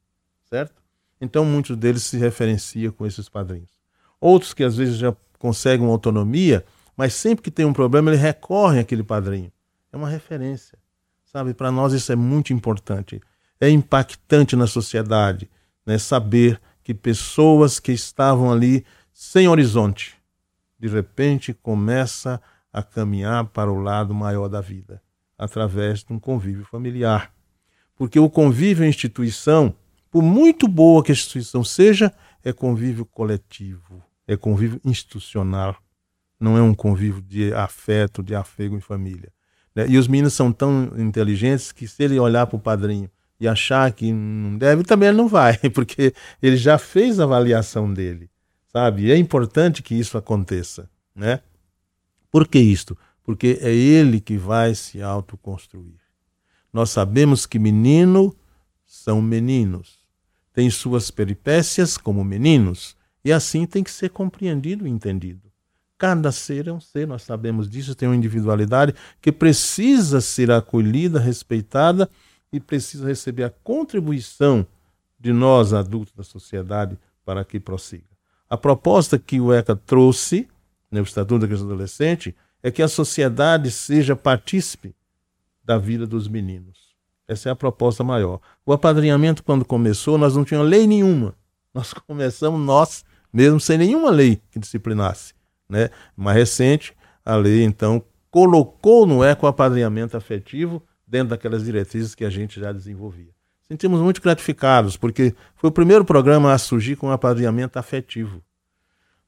certo? 0.49 0.82
Então, 1.23 1.45
muitos 1.45 1.77
deles 1.77 2.03
se 2.03 2.17
referenciam 2.17 2.91
com 2.91 3.05
esses 3.05 3.29
padrinhos. 3.29 3.69
Outros 4.19 4.53
que 4.53 4.61
às 4.61 4.75
vezes 4.75 4.97
já 4.97 5.15
conseguem 5.39 5.85
uma 5.85 5.93
autonomia, 5.93 6.65
mas 6.97 7.13
sempre 7.13 7.43
que 7.43 7.49
tem 7.49 7.65
um 7.65 7.71
problema, 7.71 8.11
ele 8.11 8.19
recorre 8.19 8.81
àquele 8.81 9.03
padrinho. 9.03 9.49
É 9.89 9.95
uma 9.95 10.09
referência, 10.09 10.77
sabe? 11.23 11.53
Para 11.53 11.71
nós 11.71 11.93
isso 11.93 12.11
é 12.11 12.15
muito 12.17 12.51
importante. 12.51 13.21
É 13.57 13.69
impactante 13.69 14.53
na 14.57 14.67
sociedade, 14.67 15.49
né? 15.85 15.97
Saber 15.97 16.59
que 16.83 16.93
pessoas 16.93 17.79
que 17.79 17.93
estavam 17.93 18.51
ali 18.51 18.85
sem 19.13 19.47
horizonte, 19.47 20.17
de 20.77 20.89
repente 20.89 21.53
começa 21.53 22.41
a 22.73 22.83
caminhar 22.83 23.45
para 23.45 23.71
o 23.71 23.79
lado 23.79 24.13
maior 24.13 24.49
da 24.49 24.59
vida, 24.59 25.01
através 25.37 26.03
de 26.03 26.11
um 26.11 26.19
convívio 26.19 26.65
familiar. 26.65 27.31
Porque 27.95 28.19
o 28.19 28.29
convívio 28.29 28.83
em 28.83 28.89
instituição, 28.89 29.73
por 30.13 30.21
muito 30.21 30.67
boa 30.67 31.03
que 31.03 31.11
a 31.11 31.15
instituição 31.15 31.63
seja, 31.63 32.13
é 32.43 32.53
convívio 32.53 33.03
coletivo, 33.03 34.03
é 34.27 34.37
convívio 34.37 34.79
institucional, 34.85 35.75
não 36.39 36.55
é 36.55 36.61
um 36.61 36.75
convívio 36.75 37.19
de 37.19 37.51
afeto, 37.51 38.21
de 38.21 38.35
afego 38.35 38.77
em 38.77 38.79
família. 38.79 39.33
Né? 39.73 39.87
E 39.89 39.97
os 39.97 40.07
meninos 40.07 40.35
são 40.35 40.51
tão 40.53 40.93
inteligentes 40.99 41.71
que 41.71 41.87
se 41.87 42.03
ele 42.03 42.19
olhar 42.19 42.45
para 42.45 42.57
o 42.57 42.59
padrinho 42.59 43.09
e 43.39 43.47
achar 43.47 43.91
que 43.91 44.13
não 44.13 44.55
deve, 44.55 44.83
também 44.83 45.09
ele 45.09 45.17
não 45.17 45.27
vai, 45.27 45.57
porque 45.73 46.13
ele 46.39 46.57
já 46.57 46.77
fez 46.77 47.19
a 47.19 47.23
avaliação 47.23 47.91
dele, 47.91 48.29
sabe? 48.67 49.05
E 49.07 49.11
é 49.11 49.17
importante 49.17 49.81
que 49.81 49.95
isso 49.95 50.15
aconteça, 50.15 50.87
né? 51.15 51.39
Por 52.29 52.47
que 52.47 52.59
isto? 52.59 52.95
Porque 53.23 53.57
é 53.61 53.73
ele 53.73 54.21
que 54.21 54.37
vai 54.37 54.75
se 54.75 55.01
autoconstruir. 55.01 55.99
Nós 56.71 56.91
sabemos 56.91 57.47
que 57.47 57.57
meninos 57.57 58.31
são 58.85 59.19
meninos, 59.23 60.02
têm 60.53 60.69
suas 60.69 61.09
peripécias 61.11 61.97
como 61.97 62.23
meninos, 62.23 62.95
e 63.25 63.31
assim 63.31 63.65
tem 63.65 63.83
que 63.83 63.91
ser 63.91 64.09
compreendido 64.09 64.87
e 64.87 64.89
entendido. 64.89 65.51
Cada 65.97 66.31
ser 66.31 66.67
é 66.67 66.73
um 66.73 66.79
ser, 66.79 67.07
nós 67.07 67.23
sabemos 67.23 67.69
disso, 67.69 67.95
tem 67.95 68.07
uma 68.07 68.15
individualidade 68.15 68.93
que 69.21 69.31
precisa 69.31 70.21
ser 70.21 70.51
acolhida, 70.51 71.19
respeitada 71.19 72.09
e 72.51 72.59
precisa 72.59 73.07
receber 73.07 73.43
a 73.43 73.49
contribuição 73.49 74.65
de 75.19 75.31
nós, 75.31 75.73
adultos 75.73 76.13
da 76.13 76.23
sociedade, 76.23 76.97
para 77.25 77.43
que 77.45 77.59
prossiga. 77.59 78.03
A 78.49 78.57
proposta 78.57 79.17
que 79.17 79.39
o 79.39 79.53
ECA 79.53 79.75
trouxe 79.75 80.47
né, 80.93 81.01
o 81.01 81.03
Estatuto 81.03 81.39
da 81.39 81.47
Criança 81.47 81.63
e 81.63 81.65
Adolescente, 81.65 82.35
é 82.61 82.69
que 82.69 82.83
a 82.83 82.87
sociedade 82.87 83.71
seja 83.71 84.15
partícipe 84.15 84.95
da 85.63 85.77
vida 85.77 86.05
dos 86.05 86.27
meninos. 86.27 86.92
Essa 87.27 87.49
é 87.49 87.51
a 87.51 87.55
proposta 87.55 88.03
maior. 88.03 88.39
O 88.65 88.73
apadrinhamento, 88.73 89.43
quando 89.43 89.63
começou, 89.63 90.17
nós 90.17 90.35
não 90.35 90.43
tínhamos 90.43 90.69
lei 90.69 90.85
nenhuma. 90.87 91.35
Nós 91.73 91.91
começamos 91.91 92.61
nós 92.61 93.03
mesmo 93.33 93.59
sem 93.59 93.79
nenhuma 93.79 94.11
lei 94.11 94.39
que 94.51 94.59
disciplinasse. 94.59 95.33
Né? 95.67 95.89
Mais 96.15 96.37
recente, 96.37 96.95
a 97.25 97.35
lei, 97.35 97.63
então, 97.63 98.03
colocou 98.29 99.07
no 99.07 99.23
eco 99.23 99.47
o 99.47 99.49
apadrinhamento 99.49 100.15
afetivo 100.15 100.83
dentro 101.07 101.29
daquelas 101.29 101.63
diretrizes 101.63 102.13
que 102.13 102.23
a 102.23 102.29
gente 102.29 102.59
já 102.59 102.71
desenvolvia. 102.71 103.31
Sentimos 103.67 104.01
muito 104.01 104.21
gratificados, 104.21 104.95
porque 104.95 105.33
foi 105.55 105.69
o 105.69 105.73
primeiro 105.73 106.05
programa 106.05 106.53
a 106.53 106.57
surgir 106.59 106.95
com 106.95 107.07
o 107.07 107.11
apadrinhamento 107.11 107.79
afetivo. 107.79 108.43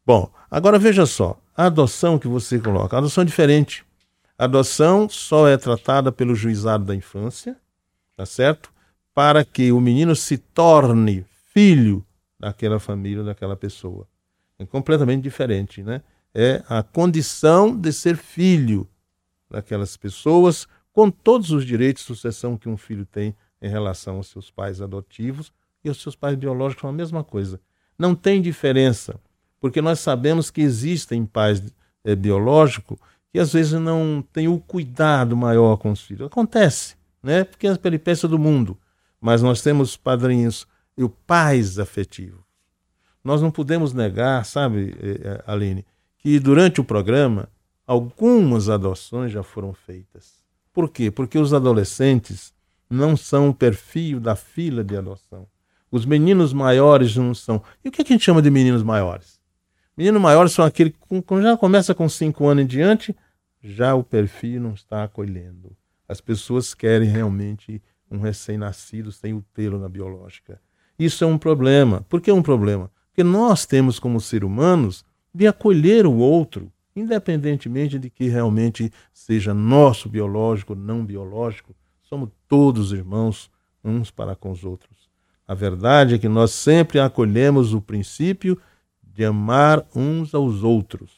Bom, 0.05 0.31
agora 0.51 0.77
veja 0.77 1.05
só, 1.07 1.39
a 1.57 1.65
adoção 1.65 2.19
que 2.19 2.27
você 2.27 2.59
coloca, 2.59 2.95
a 2.95 2.99
adoção 2.99 3.23
é 3.23 3.25
diferente. 3.25 3.83
A 4.37 4.43
adoção 4.43 5.09
só 5.09 5.47
é 5.47 5.57
tratada 5.57 6.11
pelo 6.11 6.35
juizado 6.35 6.85
da 6.85 6.93
infância, 6.93 7.57
tá 8.15 8.25
certo? 8.25 8.71
Para 9.13 9.43
que 9.45 9.71
o 9.71 9.79
menino 9.79 10.15
se 10.15 10.37
torne 10.37 11.25
filho 11.53 12.05
daquela 12.39 12.79
família, 12.79 13.23
daquela 13.23 13.55
pessoa. 13.55 14.07
É 14.59 14.65
completamente 14.65 15.23
diferente, 15.23 15.83
né? 15.83 16.01
É 16.33 16.63
a 16.67 16.83
condição 16.83 17.75
de 17.75 17.93
ser 17.93 18.17
filho 18.17 18.87
daquelas 19.49 19.95
pessoas, 19.95 20.67
com 20.91 21.09
todos 21.09 21.51
os 21.51 21.65
direitos 21.65 22.03
de 22.03 22.07
sucessão 22.07 22.57
que 22.57 22.67
um 22.67 22.77
filho 22.77 23.05
tem 23.05 23.35
em 23.61 23.69
relação 23.69 24.17
aos 24.17 24.27
seus 24.27 24.51
pais 24.51 24.81
adotivos 24.81 25.51
e 25.83 25.89
aos 25.89 26.01
seus 26.01 26.15
pais 26.15 26.35
biológicos, 26.35 26.81
são 26.81 26.89
a 26.89 26.93
mesma 26.93 27.23
coisa. 27.23 27.59
Não 27.97 28.13
tem 28.13 28.41
diferença 28.41 29.19
porque 29.59 29.81
nós 29.81 29.99
sabemos 29.99 30.51
que 30.51 30.61
existem 30.61 31.25
pais 31.25 31.61
é, 32.03 32.15
biológicos 32.15 32.99
que 33.31 33.39
às 33.39 33.51
vezes 33.51 33.73
não 33.73 34.23
têm 34.31 34.47
o 34.47 34.59
cuidado 34.59 35.35
maior 35.35 35.77
com 35.77 35.91
os 35.91 36.01
filhos. 36.01 36.27
Acontece, 36.27 36.95
né? 37.25 37.43
Porque 37.43 37.65
é 37.65 37.71
as 37.71 37.77
peripécias 37.77 38.29
do 38.29 38.37
mundo. 38.37 38.77
Mas 39.19 39.41
nós 39.41 39.61
temos 39.61 39.97
padrinhos 39.97 40.67
e 40.95 41.09
pais 41.25 41.79
afetivos. 41.79 42.45
Nós 43.23 43.41
não 43.41 43.49
podemos 43.49 43.91
negar, 43.91 44.45
sabe, 44.45 44.95
eh, 45.01 45.19
eh, 45.23 45.43
Aline, 45.47 45.83
que 46.19 46.39
durante 46.39 46.79
o 46.79 46.83
programa 46.83 47.49
algumas 47.87 48.69
adoções 48.69 49.31
já 49.31 49.41
foram 49.41 49.73
feitas. 49.73 50.35
Por 50.71 50.87
quê? 50.89 51.09
Porque 51.09 51.39
os 51.39 51.51
adolescentes 51.51 52.53
não 52.87 53.17
são 53.17 53.49
o 53.49 53.53
perfil 53.53 54.19
da 54.19 54.35
fila 54.35 54.83
de 54.83 54.95
adoção. 54.95 55.47
Os 55.89 56.05
meninos 56.05 56.53
maiores 56.53 57.15
não 57.15 57.33
são. 57.33 57.63
E 57.83 57.89
o 57.89 57.91
que, 57.91 58.03
que 58.03 58.13
a 58.13 58.15
gente 58.15 58.25
chama 58.25 58.41
de 58.41 58.51
meninos 58.51 58.83
maiores? 58.83 59.39
Meninos 59.97 60.21
maiores 60.21 60.51
são 60.51 60.63
aqueles 60.63 60.93
que 60.93 61.41
já 61.41 61.57
começa 61.57 61.95
com 61.95 62.07
5 62.07 62.45
anos 62.47 62.63
em 62.63 62.67
diante, 62.67 63.15
já 63.63 63.95
o 63.95 64.03
perfil 64.03 64.61
não 64.61 64.73
está 64.73 65.03
acolhendo. 65.05 65.75
As 66.07 66.21
pessoas 66.21 66.73
querem 66.73 67.09
realmente 67.09 67.81
um 68.09 68.19
recém-nascido 68.19 69.11
sem 69.11 69.33
o 69.33 69.43
telo 69.53 69.79
na 69.79 69.89
biológica. 69.89 70.61
Isso 70.97 71.23
é 71.23 71.27
um 71.27 71.37
problema. 71.37 72.05
Por 72.07 72.21
que 72.21 72.29
é 72.29 72.33
um 72.33 72.43
problema? 72.43 72.91
Porque 73.07 73.23
nós 73.23 73.65
temos 73.65 73.99
como 73.99 74.19
seres 74.19 74.47
humanos 74.47 75.03
de 75.33 75.47
acolher 75.47 76.05
o 76.05 76.17
outro, 76.17 76.71
independentemente 76.95 77.99
de 77.99 78.09
que 78.09 78.27
realmente 78.27 78.91
seja 79.13 79.53
nosso 79.53 80.07
biológico 80.07 80.73
ou 80.73 80.79
não 80.79 81.05
biológico. 81.05 81.75
Somos 82.01 82.29
todos 82.47 82.91
irmãos 82.91 83.49
uns 83.83 84.11
para 84.11 84.35
com 84.35 84.51
os 84.51 84.63
outros. 84.63 85.09
A 85.47 85.53
verdade 85.53 86.15
é 86.15 86.17
que 86.17 86.29
nós 86.29 86.51
sempre 86.51 86.99
acolhemos 86.99 87.73
o 87.73 87.81
princípio 87.81 88.59
de 89.03 89.23
amar 89.23 89.85
uns 89.95 90.33
aos 90.33 90.63
outros, 90.63 91.11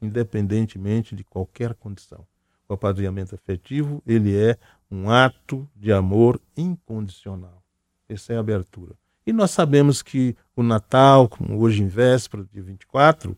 independentemente 0.00 1.14
de 1.14 1.24
qualquer 1.24 1.74
condição. 1.74 2.26
O 2.68 2.74
apadrinhamento 2.74 3.34
afetivo, 3.34 4.02
ele 4.06 4.36
é 4.36 4.56
um 4.90 5.10
ato 5.10 5.68
de 5.74 5.92
amor 5.92 6.40
incondicional. 6.56 7.62
Essa 8.08 8.34
é 8.34 8.36
a 8.36 8.40
abertura. 8.40 8.94
E 9.26 9.32
nós 9.32 9.50
sabemos 9.50 10.02
que 10.02 10.36
o 10.56 10.62
Natal, 10.62 11.28
como 11.28 11.58
hoje 11.58 11.82
em 11.82 11.86
véspera, 11.86 12.46
de 12.52 12.60
24, 12.60 13.36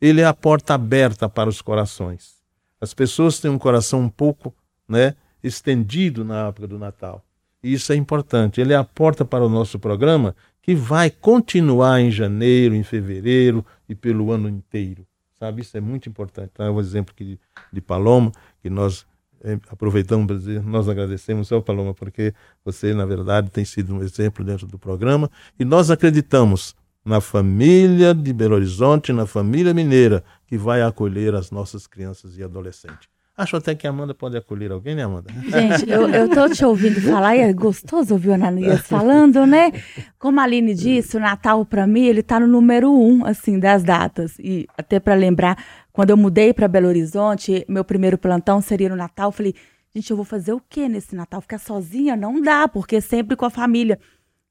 ele 0.00 0.20
é 0.20 0.26
a 0.26 0.34
porta 0.34 0.74
aberta 0.74 1.28
para 1.28 1.48
os 1.48 1.60
corações. 1.60 2.36
As 2.80 2.92
pessoas 2.92 3.40
têm 3.40 3.50
um 3.50 3.58
coração 3.58 4.00
um 4.00 4.08
pouco 4.08 4.54
né, 4.88 5.14
estendido 5.42 6.24
na 6.24 6.48
época 6.48 6.66
do 6.66 6.78
Natal. 6.78 7.24
E 7.62 7.72
isso 7.72 7.92
é 7.92 7.96
importante. 7.96 8.60
Ele 8.60 8.72
é 8.72 8.76
a 8.76 8.84
porta 8.84 9.24
para 9.24 9.44
o 9.44 9.48
nosso 9.48 9.78
programa, 9.78 10.36
que 10.62 10.74
vai 10.74 11.10
continuar 11.10 12.00
em 12.00 12.10
janeiro, 12.10 12.74
em 12.74 12.82
fevereiro 12.82 13.64
e 13.88 13.94
pelo 13.94 14.32
ano 14.32 14.48
inteiro, 14.48 15.06
sabe? 15.38 15.62
Isso 15.62 15.76
é 15.76 15.80
muito 15.80 16.08
importante. 16.08 16.50
Então, 16.52 16.66
é 16.66 16.70
um 16.70 16.80
exemplo 16.80 17.14
de, 17.16 17.38
de 17.72 17.80
Paloma, 17.80 18.32
que 18.60 18.70
nós 18.70 19.06
é, 19.42 19.58
aproveitamos 19.68 20.26
para 20.26 20.36
dizer, 20.36 20.62
nós 20.62 20.88
agradecemos 20.88 21.52
ao 21.52 21.62
Paloma, 21.62 21.94
porque 21.94 22.34
você, 22.64 22.94
na 22.94 23.04
verdade, 23.04 23.50
tem 23.50 23.64
sido 23.64 23.94
um 23.94 24.02
exemplo 24.02 24.44
dentro 24.44 24.66
do 24.66 24.78
programa, 24.78 25.30
e 25.58 25.64
nós 25.64 25.90
acreditamos 25.90 26.74
na 27.04 27.20
família 27.20 28.12
de 28.12 28.32
Belo 28.32 28.56
Horizonte, 28.56 29.12
na 29.12 29.26
família 29.26 29.72
mineira, 29.72 30.24
que 30.46 30.58
vai 30.58 30.82
acolher 30.82 31.34
as 31.34 31.50
nossas 31.50 31.86
crianças 31.86 32.36
e 32.36 32.42
adolescentes. 32.42 33.08
Acho 33.36 33.56
até 33.56 33.74
que 33.74 33.86
a 33.86 33.90
Amanda 33.90 34.14
pode 34.14 34.34
acolher 34.34 34.72
alguém, 34.72 34.94
né, 34.94 35.02
Amanda? 35.02 35.30
Gente, 35.30 35.90
eu, 35.90 36.08
eu 36.08 36.26
tô 36.30 36.48
te 36.48 36.64
ouvindo 36.64 36.98
falar 37.02 37.36
e 37.36 37.40
é 37.40 37.52
gostoso 37.52 38.14
ouvir 38.14 38.30
o 38.30 38.32
Ananias 38.32 38.80
falando, 38.88 39.44
né? 39.44 39.72
Como 40.18 40.40
a 40.40 40.44
Aline 40.44 40.72
disse, 40.72 41.18
o 41.18 41.20
Natal 41.20 41.62
para 41.66 41.86
mim, 41.86 42.06
ele 42.06 42.22
tá 42.22 42.40
no 42.40 42.46
número 42.46 42.90
um, 42.90 43.26
assim, 43.26 43.58
das 43.58 43.84
datas. 43.84 44.38
E 44.38 44.66
até 44.78 44.98
para 44.98 45.14
lembrar, 45.14 45.62
quando 45.92 46.10
eu 46.10 46.16
mudei 46.16 46.54
para 46.54 46.66
Belo 46.66 46.88
Horizonte, 46.88 47.62
meu 47.68 47.84
primeiro 47.84 48.16
plantão 48.16 48.62
seria 48.62 48.88
no 48.88 48.96
Natal, 48.96 49.28
eu 49.28 49.32
falei, 49.32 49.54
gente, 49.94 50.10
eu 50.10 50.16
vou 50.16 50.24
fazer 50.24 50.54
o 50.54 50.62
que 50.66 50.88
nesse 50.88 51.14
Natal? 51.14 51.42
Ficar 51.42 51.58
sozinha? 51.58 52.16
Não 52.16 52.40
dá, 52.40 52.66
porque 52.66 53.02
sempre 53.02 53.36
com 53.36 53.44
a 53.44 53.50
família. 53.50 53.98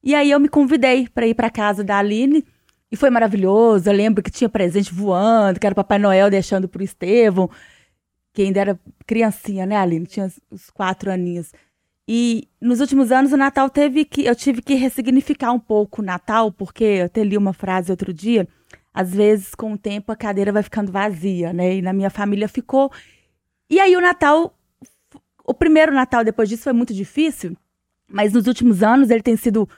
E 0.04 0.14
aí 0.14 0.30
eu 0.30 0.40
me 0.40 0.48
convidei 0.48 1.10
para 1.10 1.26
ir 1.26 1.34
para 1.34 1.50
casa 1.50 1.84
da 1.84 1.98
Aline, 1.98 2.46
e 2.92 2.96
foi 2.96 3.10
maravilhoso. 3.10 3.90
Eu 3.90 3.94
lembro 3.94 4.22
que 4.22 4.30
tinha 4.30 4.48
presente 4.48 4.94
voando, 4.94 5.60
que 5.60 5.66
era 5.66 5.74
o 5.74 5.76
Papai 5.76 5.98
Noel 5.98 6.30
deixando 6.30 6.68
pro 6.70 6.84
Estevão 6.84 7.50
que 8.36 8.42
ainda 8.42 8.60
era 8.60 8.80
criancinha, 9.08 9.66
né, 9.66 9.78
Aline? 9.78 10.06
Tinha 10.06 10.30
os 10.52 10.70
quatro 10.70 11.10
aninhos. 11.10 11.54
E 12.08 12.48
nos 12.62 12.82
últimos 12.82 13.12
anos 13.12 13.32
o 13.32 13.38
Natal 13.38 13.70
teve 13.70 14.04
que. 14.04 14.26
Eu 14.26 14.36
tive 14.36 14.62
que 14.62 14.76
ressignificar 14.76 15.52
um 15.54 15.60
pouco 15.60 16.02
o 16.02 16.06
Natal, 16.06 16.52
porque 16.52 16.84
eu 16.84 17.06
até 17.06 17.24
li 17.24 17.38
uma 17.38 17.54
frase 17.54 17.90
outro 17.90 18.14
dia. 18.14 18.48
Às 18.94 19.14
vezes, 19.14 19.56
com 19.56 19.74
o 19.74 19.78
tempo, 19.78 20.12
a 20.12 20.16
cadeira 20.16 20.52
vai 20.52 20.64
ficando 20.64 20.92
vazia, 20.92 21.52
né? 21.54 21.76
E 21.76 21.82
na 21.82 21.94
minha 21.94 22.10
família 22.10 22.48
ficou. 22.48 22.92
E 23.70 23.80
aí 23.80 23.96
o 23.96 24.02
Natal. 24.02 24.54
O 25.48 25.54
primeiro 25.54 25.94
Natal 25.94 26.24
depois 26.24 26.50
disso 26.50 26.64
foi 26.64 26.74
muito 26.74 26.94
difícil, 26.94 27.56
mas 28.08 28.34
nos 28.34 28.48
últimos 28.48 28.82
anos 28.82 29.12
ele 29.12 29.22
tem 29.22 29.38
sido 29.38 29.70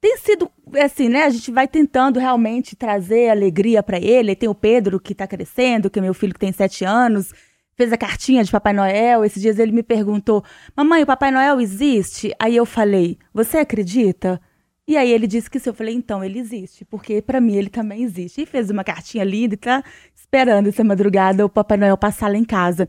tem 0.00 0.16
sido 0.18 0.50
assim, 0.82 1.08
né? 1.08 1.24
A 1.24 1.30
gente 1.30 1.50
vai 1.50 1.66
tentando 1.66 2.20
realmente 2.20 2.76
trazer 2.76 3.30
alegria 3.30 3.82
para 3.82 3.98
ele. 3.98 4.36
Tem 4.36 4.48
o 4.48 4.54
Pedro 4.54 5.00
que 5.00 5.12
está 5.12 5.26
crescendo, 5.26 5.90
que 5.90 5.98
é 5.98 6.02
meu 6.02 6.14
filho 6.14 6.34
que 6.34 6.40
tem 6.40 6.52
sete 6.52 6.84
anos, 6.84 7.32
fez 7.76 7.92
a 7.92 7.96
cartinha 7.96 8.44
de 8.44 8.50
Papai 8.50 8.72
Noel. 8.72 9.24
Esses 9.24 9.40
dias 9.40 9.58
ele 9.58 9.72
me 9.72 9.82
perguntou: 9.82 10.44
Mamãe, 10.76 11.02
o 11.02 11.06
Papai 11.06 11.30
Noel 11.30 11.60
existe? 11.60 12.32
Aí 12.38 12.56
eu 12.56 12.66
falei: 12.66 13.18
Você 13.32 13.58
acredita? 13.58 14.40
E 14.88 14.96
aí 14.96 15.10
ele 15.10 15.26
disse 15.26 15.50
que 15.50 15.58
sim. 15.58 15.70
Eu 15.70 15.74
falei: 15.74 15.94
Então, 15.94 16.22
ele 16.22 16.38
existe, 16.38 16.84
porque 16.84 17.20
para 17.22 17.40
mim 17.40 17.56
ele 17.56 17.70
também 17.70 18.02
existe. 18.02 18.42
E 18.42 18.46
fez 18.46 18.70
uma 18.70 18.84
cartinha 18.84 19.24
linda 19.24 19.54
e 19.54 19.58
tá 19.58 19.82
esperando 20.14 20.68
essa 20.68 20.84
madrugada 20.84 21.44
o 21.44 21.48
Papai 21.48 21.76
Noel 21.76 21.96
passar 21.96 22.30
lá 22.30 22.36
em 22.36 22.44
casa. 22.44 22.88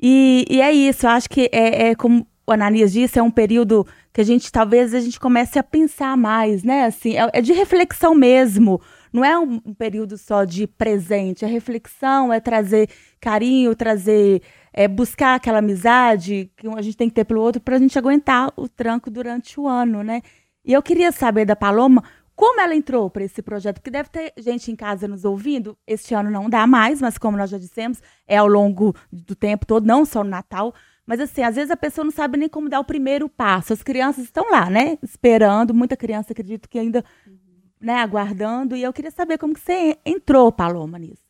E, 0.00 0.44
e 0.48 0.60
é 0.60 0.72
isso, 0.72 1.06
eu 1.06 1.10
acho 1.10 1.28
que 1.28 1.50
é, 1.52 1.88
é 1.88 1.94
como 1.94 2.26
o 2.48 2.52
Ananias 2.52 2.92
disse, 2.92 3.18
é 3.18 3.22
um 3.22 3.30
período 3.30 3.86
que 4.10 4.22
a 4.22 4.24
gente 4.24 4.50
talvez 4.50 4.94
a 4.94 5.00
gente 5.00 5.20
comece 5.20 5.58
a 5.58 5.62
pensar 5.62 6.16
mais, 6.16 6.64
né? 6.64 6.86
Assim, 6.86 7.14
é, 7.14 7.28
é 7.34 7.42
de 7.42 7.52
reflexão 7.52 8.14
mesmo. 8.14 8.80
Não 9.12 9.22
é 9.22 9.38
um, 9.38 9.60
período 9.74 10.16
só 10.16 10.44
de 10.44 10.66
presente. 10.66 11.44
A 11.44 11.48
reflexão 11.48 12.32
é 12.32 12.40
trazer 12.40 12.88
carinho, 13.20 13.76
trazer, 13.76 14.40
é, 14.72 14.88
buscar 14.88 15.34
aquela 15.34 15.58
amizade 15.58 16.50
que 16.56 16.66
a 16.66 16.80
gente 16.80 16.96
tem 16.96 17.10
que 17.10 17.14
ter 17.16 17.24
pelo 17.24 17.42
outro 17.42 17.60
para 17.60 17.76
a 17.76 17.78
gente 17.78 17.98
aguentar 17.98 18.50
o 18.56 18.66
tranco 18.66 19.10
durante 19.10 19.60
o 19.60 19.68
ano, 19.68 20.02
né? 20.02 20.22
E 20.64 20.72
eu 20.72 20.82
queria 20.82 21.12
saber 21.12 21.44
da 21.44 21.54
Paloma 21.54 22.02
como 22.34 22.62
ela 22.62 22.74
entrou 22.74 23.10
para 23.10 23.24
esse 23.24 23.42
projeto, 23.42 23.76
porque 23.76 23.90
deve 23.90 24.08
ter 24.08 24.32
gente 24.38 24.72
em 24.72 24.76
casa 24.76 25.06
nos 25.06 25.26
ouvindo. 25.26 25.76
Este 25.86 26.14
ano 26.14 26.30
não 26.30 26.48
dá 26.48 26.66
mais, 26.66 27.02
mas 27.02 27.18
como 27.18 27.36
nós 27.36 27.50
já 27.50 27.58
dissemos, 27.58 28.00
é 28.26 28.38
ao 28.38 28.46
longo 28.46 28.94
do 29.12 29.34
tempo 29.34 29.66
todo, 29.66 29.84
não 29.84 30.06
só 30.06 30.24
no 30.24 30.30
Natal. 30.30 30.72
Mas 31.08 31.20
assim, 31.20 31.42
às 31.42 31.56
vezes 31.56 31.70
a 31.70 31.76
pessoa 31.76 32.04
não 32.04 32.10
sabe 32.10 32.36
nem 32.36 32.50
como 32.50 32.68
dar 32.68 32.80
o 32.80 32.84
primeiro 32.84 33.30
passo. 33.30 33.72
As 33.72 33.82
crianças 33.82 34.24
estão 34.24 34.50
lá, 34.50 34.68
né? 34.68 34.98
Esperando, 35.02 35.72
muita 35.72 35.96
criança 35.96 36.34
acredito 36.34 36.68
que 36.68 36.78
ainda, 36.78 37.02
uhum. 37.26 37.34
né, 37.80 37.94
aguardando. 37.94 38.76
E 38.76 38.82
eu 38.82 38.92
queria 38.92 39.10
saber 39.10 39.38
como 39.38 39.54
que 39.54 39.60
você 39.60 39.96
entrou, 40.04 40.52
Paloma, 40.52 40.98
nisso. 40.98 41.22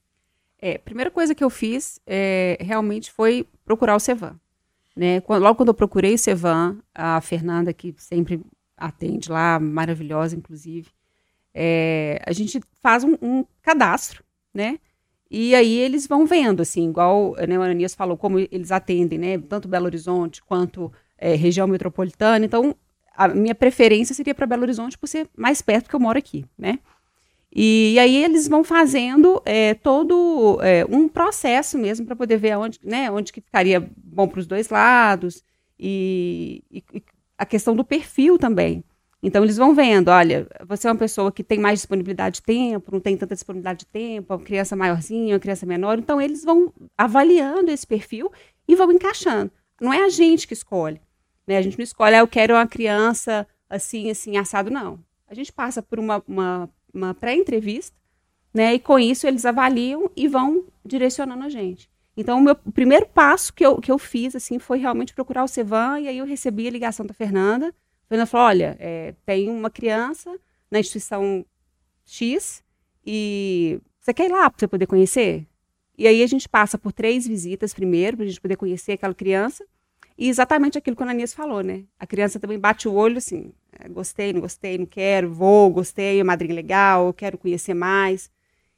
É, 0.61 0.75
a 0.75 0.79
primeira 0.81 1.13
coisa 1.13 1.33
que 1.33 1.45
eu 1.45 1.49
fiz 1.49 2.01
é, 2.05 2.59
realmente 2.61 3.13
foi 3.13 3.47
procurar 3.65 3.95
o 3.95 4.01
Cevan. 4.01 4.35
Né? 4.97 5.21
Quando, 5.21 5.45
logo 5.45 5.55
quando 5.55 5.69
eu 5.69 5.75
procurei 5.75 6.15
o 6.15 6.19
Cevan, 6.19 6.79
a 6.93 7.21
Fernanda, 7.21 7.73
que 7.73 7.95
sempre 7.99 8.43
atende 8.77 9.31
lá, 9.31 9.61
maravilhosa, 9.61 10.35
inclusive, 10.35 10.89
é, 11.55 12.21
a 12.27 12.33
gente 12.33 12.61
faz 12.83 13.05
um, 13.05 13.17
um 13.23 13.45
cadastro, 13.63 14.25
né? 14.53 14.81
E 15.31 15.55
aí 15.55 15.79
eles 15.79 16.07
vão 16.07 16.27
vendo, 16.27 16.63
assim, 16.63 16.89
igual 16.89 17.35
né, 17.47 17.59
o 17.59 17.63
Ananias 17.63 17.95
falou, 17.95 18.17
como 18.17 18.39
eles 18.39 18.73
atendem, 18.73 19.19
né? 19.19 19.39
Tanto 19.39 19.69
Belo 19.69 19.85
Horizonte 19.85 20.43
quanto 20.43 20.91
é, 21.19 21.35
região 21.35 21.67
metropolitana. 21.67 22.45
Então, 22.45 22.75
a 23.15 23.29
minha 23.29 23.55
preferência 23.55 24.15
seria 24.15 24.35
para 24.35 24.47
Belo 24.47 24.63
Horizonte 24.63 24.97
por 24.97 25.07
ser 25.07 25.29
mais 25.37 25.61
perto, 25.61 25.85
porque 25.85 25.97
eu 25.97 26.01
moro 26.01 26.19
aqui, 26.19 26.47
né? 26.57 26.79
E, 27.55 27.95
e 27.95 27.99
aí 27.99 28.17
eles 28.23 28.47
vão 28.47 28.63
fazendo 28.63 29.43
é, 29.45 29.75
todo 29.75 30.59
é, 30.63 30.85
um 30.89 31.09
processo 31.09 31.79
mesmo 31.79 32.07
para 32.07 32.15
poder 32.15 32.37
ver 32.37 32.57
onde, 32.57 32.79
né, 32.85 33.11
onde 33.11 33.33
que 33.33 33.41
ficaria 33.41 33.91
bom 33.97 34.29
para 34.29 34.41
os 34.41 34.47
dois 34.47 34.69
lados 34.69 35.43
e, 35.79 36.63
e 36.71 36.85
a 37.37 37.47
questão 37.47 37.75
do 37.75 37.85
perfil 37.85 38.39
também. 38.39 38.85
Então, 39.23 39.43
eles 39.43 39.57
vão 39.57 39.75
vendo, 39.75 40.09
olha, 40.09 40.47
você 40.67 40.87
é 40.87 40.93
uma 40.93 40.99
pessoa 40.99 41.33
que 41.33 41.43
tem 41.43 41.59
mais 41.59 41.81
disponibilidade 41.81 42.37
de 42.37 42.43
tempo, 42.43 42.93
não 42.93 43.01
tem 43.01 43.17
tanta 43.17 43.35
disponibilidade 43.35 43.81
de 43.81 43.87
tempo, 43.87 44.33
uma 44.33 44.41
criança 44.41 44.77
maiorzinha, 44.77 45.35
uma 45.35 45.41
criança 45.41 45.67
menor. 45.67 45.99
Então, 45.99 46.21
eles 46.21 46.45
vão 46.45 46.73
avaliando 46.97 47.71
esse 47.71 47.87
perfil 47.87 48.31
e 48.67 48.77
vão 48.77 48.93
encaixando. 48.93 49.51
Não 49.81 49.93
é 49.93 50.05
a 50.05 50.09
gente 50.09 50.47
que 50.47 50.55
escolhe. 50.55 51.01
Né? 51.47 51.57
A 51.57 51.63
gente 51.63 51.79
não 51.79 51.83
escolhe, 51.83 52.15
ah, 52.15 52.21
eu 52.21 52.29
quero 52.29 52.55
uma 52.55 52.67
criança 52.67 53.47
assim, 53.69 54.11
assim, 54.11 54.37
assado, 54.37 54.71
não. 54.71 54.99
A 55.27 55.35
gente 55.35 55.53
passa 55.53 55.83
por 55.83 55.99
uma, 55.99 56.23
uma, 56.27 56.71
uma 56.93 57.15
pré-entrevista, 57.15 57.97
né? 58.53 58.75
E 58.75 58.79
com 58.79 58.99
isso 58.99 59.27
eles 59.27 59.45
avaliam 59.45 60.11
e 60.17 60.27
vão 60.27 60.65
direcionando 60.85 61.45
a 61.45 61.49
gente. 61.49 61.91
Então, 62.17 62.39
o 62.39 62.43
meu 62.43 62.57
primeiro 62.57 63.07
passo 63.07 63.53
que 63.53 63.65
eu, 63.65 63.77
que 63.81 63.93
eu 63.93 63.99
fiz, 63.99 64.35
assim, 64.35 64.59
foi 64.59 64.79
realmente 64.79 65.15
procurar 65.15 65.45
o 65.45 65.49
Cevan, 65.49 66.01
e 66.01 66.09
aí 66.09 66.19
eu 66.19 66.27
recebi 66.27 66.67
a 66.67 66.71
ligação 66.71 67.07
da 67.07 67.15
Fernanda, 67.15 67.73
Fernanda 68.09 68.27
falou: 68.27 68.47
olha, 68.47 68.77
é, 68.81 69.15
tem 69.25 69.49
uma 69.51 69.71
criança 69.71 70.39
na 70.71 70.81
instituição 70.81 71.45
X 72.05 72.63
e 73.07 73.81
você 74.01 74.15
quer 74.15 74.27
ir 74.27 74.33
lá 74.33 74.49
para 74.49 74.59
você 74.59 74.67
poder 74.67 74.87
conhecer? 74.87 75.47
E 75.97 76.07
aí 76.07 76.23
a 76.23 76.27
gente 76.27 76.49
passa 76.49 76.79
por 76.79 76.93
três 76.93 77.27
visitas 77.27 77.75
primeiro, 77.75 78.17
para 78.17 78.25
a 78.25 78.29
gente 78.29 78.41
poder 78.41 78.57
conhecer 78.57 78.93
aquela 78.93 79.15
criança. 79.15 79.67
E 80.17 80.29
exatamente 80.29 80.77
aquilo 80.79 80.97
que 80.97 81.03
a 81.03 81.07
Ananias 81.07 81.33
falou, 81.33 81.63
né? 81.63 81.85
A 81.99 82.07
criança 82.07 82.41
também 82.41 82.59
bate 82.59 82.89
o 82.89 82.95
olho 82.95 83.19
assim: 83.19 83.53
é, 83.79 83.89
gostei, 83.89 84.33
não 84.33 84.41
gostei, 84.41 84.79
não 84.79 84.87
quero, 84.87 85.33
vou, 85.33 85.71
gostei, 85.71 86.19
é 86.19 86.25
madrinha 86.25 86.55
legal, 86.55 87.13
quero 87.13 87.37
conhecer 87.39 87.75
mais. 87.75 88.31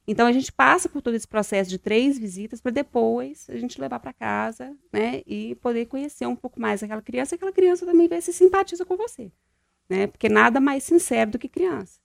Então 0.06 0.26
a 0.26 0.32
gente 0.32 0.50
passa 0.50 0.88
por 0.88 1.02
todo 1.02 1.14
esse 1.14 1.28
processo 1.28 1.70
de 1.70 1.78
três 1.78 2.18
visitas 2.18 2.60
para 2.60 2.72
depois 2.72 3.46
a 3.48 3.56
gente 3.56 3.80
levar 3.80 4.00
para 4.00 4.12
casa, 4.12 4.76
né, 4.92 5.22
e 5.26 5.54
poder 5.56 5.86
conhecer 5.86 6.26
um 6.26 6.34
pouco 6.34 6.60
mais 6.60 6.82
aquela 6.82 7.02
criança, 7.02 7.34
e 7.34 7.36
aquela 7.36 7.52
criança 7.52 7.86
também 7.86 8.08
vai 8.08 8.20
se 8.20 8.32
simpatiza 8.32 8.84
com 8.84 8.96
você, 8.96 9.30
né, 9.88 10.06
porque 10.06 10.28
nada 10.28 10.58
mais 10.58 10.82
sincero 10.82 11.32
do 11.32 11.38
que 11.38 11.48
criança. 11.48 12.00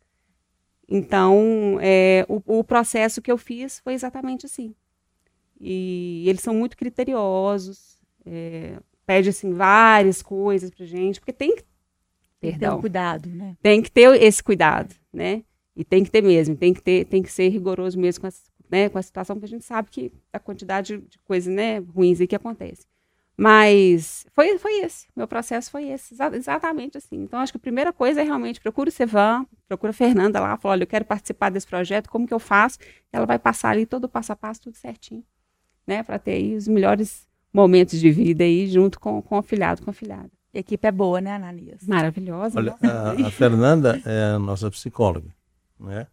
Então 0.88 1.80
é, 1.82 2.26
o, 2.30 2.60
o 2.60 2.64
processo 2.64 3.22
que 3.22 3.32
eu 3.32 3.38
fiz 3.38 3.80
foi 3.80 3.94
exatamente 3.94 4.46
assim. 4.46 4.76
E 5.60 6.26
eles 6.28 6.42
são 6.42 6.54
muito 6.54 6.78
criteriosos, 6.78 7.98
é, 8.26 8.78
pede 9.06 9.30
assim 9.30 9.54
várias 9.54 10.22
coisas 10.22 10.70
para 10.70 10.86
gente, 10.86 11.20
porque 11.20 11.34
tem 11.34 11.56
que 11.56 11.64
perdão, 12.40 12.72
ter 12.72 12.78
um 12.78 12.82
cuidado, 12.82 13.30
né? 13.30 13.58
Tem 13.62 13.82
que 13.82 13.90
ter 13.90 14.22
esse 14.22 14.44
cuidado, 14.44 14.94
né? 15.14 15.44
E 15.76 15.84
tem 15.84 16.04
que 16.04 16.10
ter 16.10 16.24
mesmo, 16.24 16.56
tem 16.56 16.74
que 16.74 16.82
ter, 16.82 17.06
tem 17.06 17.22
que 17.22 17.32
ser 17.32 17.50
rigoroso 17.50 18.00
mesmo 18.00 18.22
com, 18.22 18.28
as, 18.28 18.44
né, 18.72 18.88
com 18.88 18.98
a 18.98 19.02
situação, 19.02 19.36
porque 19.36 19.46
a 19.46 19.50
gente 19.50 19.66
sabe 19.66 19.90
que 19.90 20.12
a 20.32 20.40
quantidade 20.40 20.98
de 20.98 21.20
coisas 21.20 21.54
né, 21.54 21.80
ruins 21.80 22.22
aí 22.22 22.28
que 22.28 22.36
acontece. 22.36 22.86
Mas 23.38 24.26
foi, 24.32 24.58
foi 24.58 24.80
esse, 24.80 25.08
meu 25.14 25.28
processo 25.28 25.70
foi 25.70 25.90
esse, 25.90 26.16
exatamente 26.34 26.98
assim. 26.98 27.22
Então, 27.22 27.38
acho 27.40 27.52
que 27.52 27.58
a 27.58 27.60
primeira 27.60 27.92
coisa 27.92 28.22
é 28.22 28.24
realmente 28.24 28.62
procura 28.62 28.88
o 28.88 28.92
Sevan, 28.92 29.46
procura 29.68 29.90
a 29.90 29.94
Fernanda 29.94 30.40
lá, 30.40 30.56
fala, 30.56 30.76
olha, 30.76 30.84
eu 30.84 30.88
quero 30.88 31.04
participar 31.04 31.50
desse 31.50 31.68
projeto, 31.68 32.10
como 32.10 32.26
que 32.26 32.34
eu 32.34 32.40
faço? 32.40 32.78
Ela 33.12 33.26
vai 33.26 33.38
passar 33.38 33.72
ali 33.72 33.86
todo 33.86 34.06
o 34.06 34.10
passo 34.10 34.32
a 34.32 34.38
passo, 34.38 34.62
tudo 34.62 34.78
certinho, 34.78 35.24
né, 35.86 36.02
para 36.02 36.18
ter 36.18 36.32
aí 36.32 36.56
os 36.56 36.70
melhores 36.70 37.28
momentos 37.52 38.00
de 38.00 38.10
vida 38.10 38.46
aí 38.46 38.68
junto 38.68 38.98
com, 39.02 39.22
com 39.22 39.36
o 39.36 39.40
afilhado, 39.40 39.82
com 39.82 39.90
a 39.90 39.92
afilhada. 39.92 40.32
A 40.54 40.60
equipe 40.60 40.88
é 40.88 40.92
boa, 40.92 41.20
né, 41.20 41.34
Ananias? 41.34 41.86
Maravilhosa. 41.86 42.58
Olha, 42.58 42.78
a, 42.82 43.28
a 43.28 43.32
Fernanda 43.32 44.02
é 44.06 44.36
a 44.36 44.40
nossa 44.40 44.72
psicóloga 44.72 45.35
né? 45.80 46.08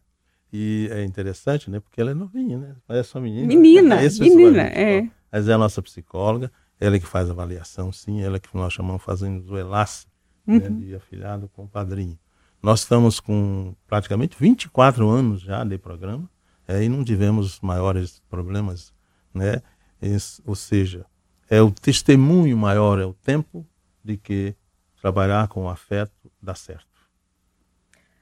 E 0.53 0.89
é 0.91 1.03
interessante, 1.05 1.71
né? 1.71 1.81
Porque 1.81 2.01
ela 2.01 2.11
é 2.11 2.15
novinha, 2.15 2.59
né? 2.59 2.77
Parece 2.87 3.11
só 3.11 3.21
menina. 3.21 3.47
Menina, 3.47 3.97
né? 3.97 4.09
menina, 4.21 4.63
é. 4.63 5.09
Mas 5.31 5.49
é 5.49 5.55
a 5.55 5.59
nossa 5.59 5.81
psicóloga, 5.81 6.53
ela 6.79 6.97
é 6.97 6.99
que 6.99 7.07
faz 7.07 7.29
a 7.29 7.33
avaliação, 7.33 7.91
sim, 7.91 8.23
ela 8.23 8.37
é 8.37 8.41
que 8.41 8.55
nós 8.55 8.73
chamamos 8.73 9.03
fazendo 9.03 9.51
o 9.51 9.59
enlace 9.59 10.07
né, 10.47 10.57
uhum. 10.57 10.61
né, 10.61 10.87
de 10.87 10.95
afilhado 10.95 11.49
com 11.49 11.65
o 11.65 11.69
padrinho. 11.69 12.19
Nós 12.63 12.81
estamos 12.81 13.19
com 13.19 13.75
praticamente 13.87 14.37
24 14.39 15.09
anos 15.09 15.41
já 15.41 15.65
de 15.65 15.79
programa. 15.79 16.29
é, 16.69 16.85
e 16.85 16.89
não 16.89 17.05
tivemos 17.05 17.61
maiores 17.61 18.21
problemas, 18.29 18.93
né? 19.35 19.63
Esse, 20.01 20.43
ou 20.45 20.55
seja, 20.55 21.07
é 21.49 21.61
o 21.61 21.71
testemunho 21.71 22.57
maior, 22.57 22.99
é 22.99 23.05
o 23.05 23.13
tempo 23.13 23.67
de 24.05 24.17
que 24.17 24.55
trabalhar 25.01 25.49
com 25.49 25.69
afeto 25.69 26.31
dá 26.41 26.55
certo. 26.55 26.87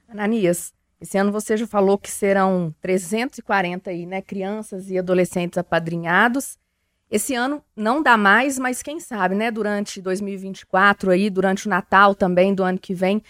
Ananias, 0.08 0.72
esse 1.00 1.16
ano 1.16 1.32
você 1.32 1.56
já 1.56 1.66
falou 1.66 1.96
que 1.96 2.10
serão 2.10 2.74
340 2.80 3.90
aí, 3.90 4.04
né, 4.04 4.20
crianças 4.20 4.90
e 4.90 4.98
adolescentes 4.98 5.56
apadrinhados. 5.56 6.58
Esse 7.10 7.34
ano 7.34 7.62
não 7.74 8.02
dá 8.02 8.16
mais, 8.16 8.58
mas 8.58 8.82
quem 8.82 9.00
sabe, 9.00 9.34
né, 9.34 9.50
durante 9.50 10.00
2024 10.00 11.10
aí, 11.10 11.30
durante 11.30 11.66
o 11.66 11.70
Natal 11.70 12.14
também 12.14 12.54
do 12.54 12.62
ano 12.62 12.78
que 12.78 12.92
vem, 12.92 13.22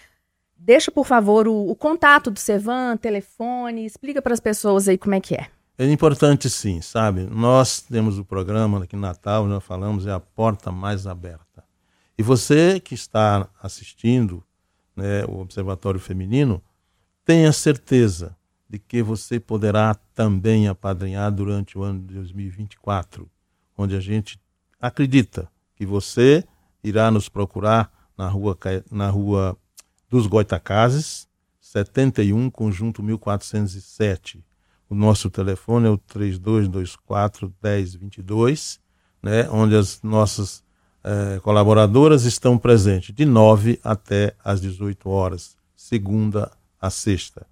deixa 0.57 0.91
por 0.91 1.05
favor 1.05 1.47
o, 1.47 1.69
o 1.69 1.75
contato 1.75 2.29
do 2.29 2.39
Sevan, 2.39 2.97
telefone, 2.97 3.85
explica 3.85 4.21
para 4.21 4.33
as 4.33 4.39
pessoas 4.39 4.87
aí 4.87 4.97
como 4.97 5.15
é 5.15 5.21
que 5.21 5.33
é. 5.33 5.47
É 5.77 5.89
importante 5.89 6.49
sim, 6.49 6.81
sabe? 6.81 7.21
Nós 7.21 7.81
temos 7.81 8.19
o 8.19 8.25
programa 8.25 8.83
aqui 8.83 8.95
no 8.95 9.01
Natal, 9.01 9.47
nós 9.47 9.63
falamos, 9.63 10.05
é 10.05 10.11
a 10.11 10.19
porta 10.19 10.71
mais 10.71 11.07
aberta. 11.07 11.63
E 12.17 12.21
você 12.21 12.79
que 12.79 12.93
está 12.93 13.47
assistindo 13.63 14.43
né, 14.95 15.25
o 15.25 15.39
Observatório 15.39 15.99
Feminino, 15.99 16.61
tenha 17.25 17.51
certeza 17.51 18.35
de 18.69 18.79
que 18.79 19.03
você 19.03 19.39
poderá 19.39 19.95
também 20.15 20.67
apadrinhar 20.67 21.31
durante 21.31 21.77
o 21.77 21.83
ano 21.83 21.99
de 22.01 22.13
2024, 22.15 23.29
onde 23.77 23.95
a 23.95 23.99
gente 23.99 24.39
acredita 24.79 25.49
que 25.75 25.85
você 25.85 26.43
irá 26.83 27.11
nos 27.11 27.27
procurar 27.27 27.91
na 28.17 28.27
rua, 28.27 28.57
na 28.89 29.09
rua 29.09 29.57
dos 30.09 30.27
Goitacazes, 30.27 31.27
71, 31.59 32.49
conjunto 32.49 33.03
1407. 33.03 34.43
O 34.89 34.95
nosso 34.95 35.29
telefone 35.29 35.87
é 35.87 35.89
o 35.89 35.97
3224 35.97 37.53
1022, 37.61 38.79
né, 39.23 39.49
onde 39.49 39.75
as 39.75 40.01
nossas 40.01 40.63
eh, 41.03 41.39
colaboradoras 41.43 42.25
estão 42.25 42.57
presentes 42.57 43.15
de 43.15 43.25
9 43.25 43.79
até 43.83 44.35
às 44.43 44.59
18 44.59 45.09
horas, 45.09 45.55
segunda 45.75 46.45
a 46.45 46.60
sexta. 46.89 47.45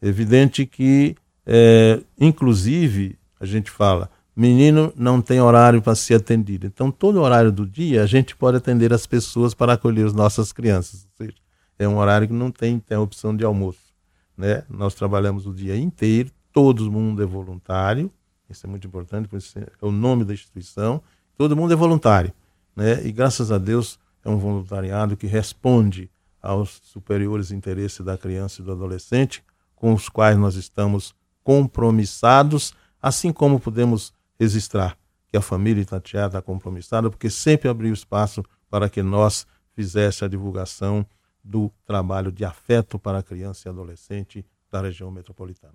Evidente 0.00 0.66
que, 0.66 1.16
é, 1.46 2.00
inclusive, 2.18 3.18
a 3.38 3.46
gente 3.46 3.70
fala, 3.70 4.10
menino 4.36 4.92
não 4.96 5.20
tem 5.20 5.40
horário 5.40 5.80
para 5.80 5.94
ser 5.94 6.14
atendido. 6.14 6.66
Então, 6.66 6.90
todo 6.90 7.20
horário 7.20 7.52
do 7.52 7.66
dia, 7.66 8.02
a 8.02 8.06
gente 8.06 8.34
pode 8.34 8.56
atender 8.56 8.92
as 8.92 9.06
pessoas 9.06 9.54
para 9.54 9.74
acolher 9.74 10.06
as 10.06 10.12
nossas 10.12 10.52
crianças. 10.52 11.04
Ou 11.04 11.26
seja, 11.26 11.38
é 11.78 11.88
um 11.88 11.98
horário 11.98 12.26
que 12.26 12.34
não 12.34 12.50
tem 12.50 12.74
interrupção 12.74 13.36
de 13.36 13.44
almoço. 13.44 13.94
Né? 14.36 14.64
Nós 14.68 14.94
trabalhamos 14.94 15.46
o 15.46 15.52
dia 15.52 15.76
inteiro, 15.76 16.30
todo 16.52 16.90
mundo 16.90 17.22
é 17.22 17.26
voluntário, 17.26 18.10
isso 18.48 18.66
é 18.66 18.70
muito 18.70 18.86
importante, 18.86 19.28
é 19.56 19.66
o 19.80 19.90
nome 19.90 20.24
da 20.24 20.32
instituição, 20.34 21.02
todo 21.36 21.56
mundo 21.56 21.72
é 21.72 21.76
voluntário. 21.76 22.32
Né? 22.74 23.04
E 23.06 23.12
graças 23.12 23.50
a 23.52 23.58
Deus 23.58 23.98
é 24.24 24.28
um 24.28 24.36
voluntariado 24.36 25.16
que 25.16 25.26
responde 25.26 26.10
aos 26.44 26.80
superiores 26.84 27.50
interesses 27.50 28.04
da 28.04 28.18
criança 28.18 28.60
e 28.60 28.64
do 28.64 28.72
adolescente, 28.72 29.42
com 29.74 29.94
os 29.94 30.08
quais 30.08 30.36
nós 30.36 30.54
estamos 30.54 31.14
compromissados, 31.42 32.74
assim 33.00 33.32
como 33.32 33.58
podemos 33.58 34.12
registrar 34.38 34.96
que 35.28 35.36
a 35.36 35.40
família 35.40 35.82
Itatiaia 35.82 36.26
está 36.26 36.42
compromissada, 36.42 37.10
porque 37.10 37.30
sempre 37.30 37.68
abriu 37.68 37.92
espaço 37.92 38.44
para 38.70 38.88
que 38.88 39.02
nós 39.02 39.46
fizesse 39.72 40.24
a 40.24 40.28
divulgação 40.28 41.04
do 41.42 41.72
trabalho 41.84 42.30
de 42.30 42.44
afeto 42.44 42.98
para 42.98 43.18
a 43.18 43.22
criança 43.22 43.68
e 43.68 43.70
adolescente 43.70 44.46
da 44.70 44.80
região 44.80 45.10
metropolitana. 45.10 45.74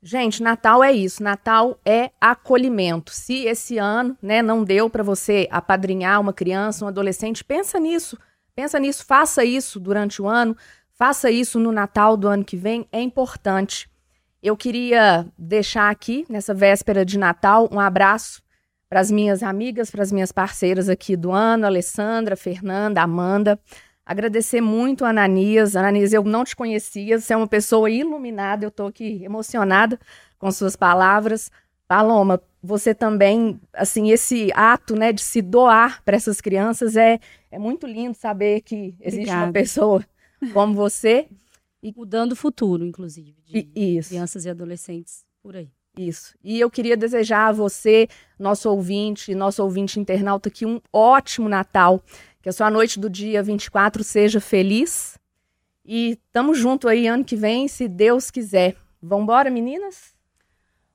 Gente, 0.00 0.42
Natal 0.42 0.82
é 0.82 0.92
isso. 0.92 1.22
Natal 1.22 1.78
é 1.84 2.10
acolhimento. 2.20 3.12
Se 3.12 3.44
esse 3.46 3.78
ano, 3.78 4.16
né, 4.22 4.40
não 4.40 4.62
deu 4.62 4.88
para 4.88 5.02
você 5.02 5.48
apadrinhar 5.50 6.20
uma 6.20 6.32
criança, 6.32 6.84
um 6.84 6.88
adolescente, 6.88 7.44
pensa 7.44 7.80
nisso. 7.80 8.16
Pensa 8.58 8.76
nisso, 8.80 9.04
faça 9.06 9.44
isso 9.44 9.78
durante 9.78 10.20
o 10.20 10.26
ano, 10.26 10.56
faça 10.90 11.30
isso 11.30 11.60
no 11.60 11.70
Natal 11.70 12.16
do 12.16 12.26
ano 12.26 12.44
que 12.44 12.56
vem, 12.56 12.88
é 12.90 13.00
importante. 13.00 13.88
Eu 14.42 14.56
queria 14.56 15.28
deixar 15.38 15.90
aqui, 15.90 16.26
nessa 16.28 16.52
véspera 16.52 17.04
de 17.04 17.16
Natal, 17.20 17.68
um 17.70 17.78
abraço 17.78 18.42
para 18.88 18.98
as 18.98 19.12
minhas 19.12 19.44
amigas, 19.44 19.92
para 19.92 20.02
as 20.02 20.10
minhas 20.10 20.32
parceiras 20.32 20.88
aqui 20.88 21.16
do 21.16 21.30
ano, 21.30 21.66
Alessandra, 21.66 22.34
Fernanda, 22.34 23.00
Amanda. 23.00 23.60
Agradecer 24.04 24.60
muito 24.60 25.04
a 25.04 25.10
Ananias. 25.10 25.76
Ananias, 25.76 26.12
eu 26.12 26.24
não 26.24 26.42
te 26.42 26.56
conhecia, 26.56 27.20
você 27.20 27.34
é 27.34 27.36
uma 27.36 27.46
pessoa 27.46 27.88
iluminada, 27.88 28.64
eu 28.64 28.70
estou 28.70 28.88
aqui 28.88 29.22
emocionada 29.22 30.00
com 30.36 30.50
suas 30.50 30.74
palavras. 30.74 31.48
Paloma, 31.86 32.42
você 32.62 32.94
também, 32.94 33.60
assim, 33.72 34.10
esse 34.10 34.50
ato, 34.54 34.94
né, 34.96 35.12
de 35.12 35.22
se 35.22 35.40
doar 35.40 36.02
para 36.04 36.16
essas 36.16 36.40
crianças 36.40 36.96
é, 36.96 37.20
é 37.50 37.58
muito 37.58 37.86
lindo 37.86 38.16
saber 38.16 38.62
que 38.62 38.94
existe 39.00 39.30
Obrigada. 39.30 39.46
uma 39.46 39.52
pessoa 39.52 40.04
como 40.52 40.74
você. 40.74 41.28
E 41.82 41.92
mudando 41.96 42.32
o 42.32 42.36
futuro, 42.36 42.84
inclusive, 42.84 43.36
de 43.44 43.68
Isso. 43.74 44.10
crianças 44.10 44.44
e 44.44 44.50
adolescentes 44.50 45.24
por 45.42 45.56
aí. 45.56 45.70
Isso. 45.96 46.34
E 46.44 46.60
eu 46.60 46.70
queria 46.70 46.96
desejar 46.96 47.48
a 47.48 47.52
você, 47.52 48.08
nosso 48.38 48.70
ouvinte, 48.70 49.34
nosso 49.34 49.62
ouvinte 49.62 49.98
internauta, 49.98 50.48
aqui 50.48 50.64
um 50.64 50.80
ótimo 50.92 51.48
Natal. 51.48 52.00
Que 52.40 52.48
a 52.48 52.52
sua 52.52 52.70
noite 52.70 53.00
do 53.00 53.10
dia 53.10 53.42
24 53.42 54.04
seja 54.04 54.40
feliz. 54.40 55.18
E 55.84 56.18
tamo 56.32 56.54
junto 56.54 56.86
aí 56.86 57.06
ano 57.06 57.24
que 57.24 57.34
vem, 57.34 57.66
se 57.66 57.88
Deus 57.88 58.30
quiser. 58.30 58.76
Vambora, 59.02 59.50
meninas? 59.50 60.14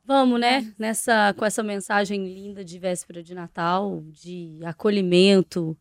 Vamos, 0.06 0.40
né? 0.40 0.74
Nessa, 0.78 1.34
com 1.38 1.46
essa 1.46 1.64
mensagem 1.64 2.26
linda 2.28 2.64
de 2.64 2.78
véspera 2.78 3.24
de 3.24 3.34
Natal, 3.34 4.04
de 4.08 4.60
acolhimento, 4.64 5.78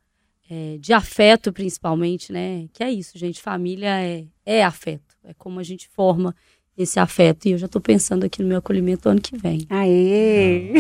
é, 0.49 0.77
de 0.79 0.93
afeto 0.93 1.53
principalmente, 1.53 2.33
né? 2.33 2.69
Que 2.73 2.85
é 2.85 2.91
isso, 2.91 3.19
gente. 3.19 3.41
Família 3.41 4.01
é, 4.01 4.25
é 4.47 4.65
afeto. 4.65 5.17
É 5.25 5.35
como 5.35 5.59
a 5.59 5.63
gente 5.63 5.89
forma 5.89 6.35
esse 6.77 7.01
afeto. 7.01 7.47
E 7.47 7.53
eu 7.53 7.59
já 7.59 7.67
estou 7.67 7.81
pensando 7.81 8.25
aqui 8.25 8.43
no 8.43 8.49
meu 8.49 8.59
acolhimento 8.59 9.09
ano 9.09 9.21
que 9.21 9.37
vem. 9.37 9.67
Aê! 9.69 10.73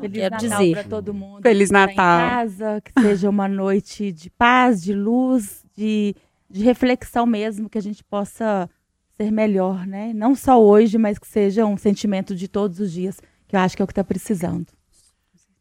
Feliz 0.00 0.20
Quero 0.20 0.34
Natal 0.34 0.38
dizer. 0.38 0.72
para 0.72 0.84
todo 0.84 1.12
mundo. 1.14 1.42
Feliz 1.42 1.68
tá 1.68 1.86
Natal. 1.86 1.94
Em 1.94 2.30
casa, 2.30 2.80
que 2.80 3.00
seja 3.00 3.28
uma 3.28 3.48
noite 3.48 4.12
de 4.12 4.30
paz, 4.30 4.82
de 4.82 4.94
luz, 4.94 5.64
de, 5.76 6.14
de 6.48 6.62
reflexão 6.62 7.26
mesmo, 7.26 7.68
que 7.68 7.78
a 7.78 7.82
gente 7.82 8.04
possa 8.04 8.68
ser 9.16 9.30
melhor, 9.30 9.86
né? 9.86 10.12
Não 10.12 10.34
só 10.34 10.62
hoje, 10.62 10.98
mas 10.98 11.18
que 11.18 11.26
seja 11.26 11.64
um 11.66 11.76
sentimento 11.76 12.34
de 12.34 12.48
todos 12.48 12.80
os 12.80 12.92
dias, 12.92 13.20
que 13.46 13.56
eu 13.56 13.60
acho 13.60 13.76
que 13.76 13.82
é 13.82 13.84
o 13.84 13.86
que 13.86 13.92
está 13.92 14.04
precisando. 14.04 14.66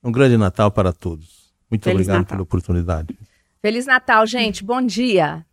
Um 0.04 0.12
grande 0.12 0.38
Natal 0.38 0.72
para 0.72 0.92
todos. 0.92 1.52
Muito 1.70 1.84
Feliz 1.84 1.96
obrigado 2.02 2.18
Natal. 2.20 2.36
pela 2.36 2.44
oportunidade. 2.44 3.18
Feliz 3.62 3.86
Natal, 3.86 4.26
gente. 4.26 4.64
Bom 4.64 4.82
dia. 4.82 5.46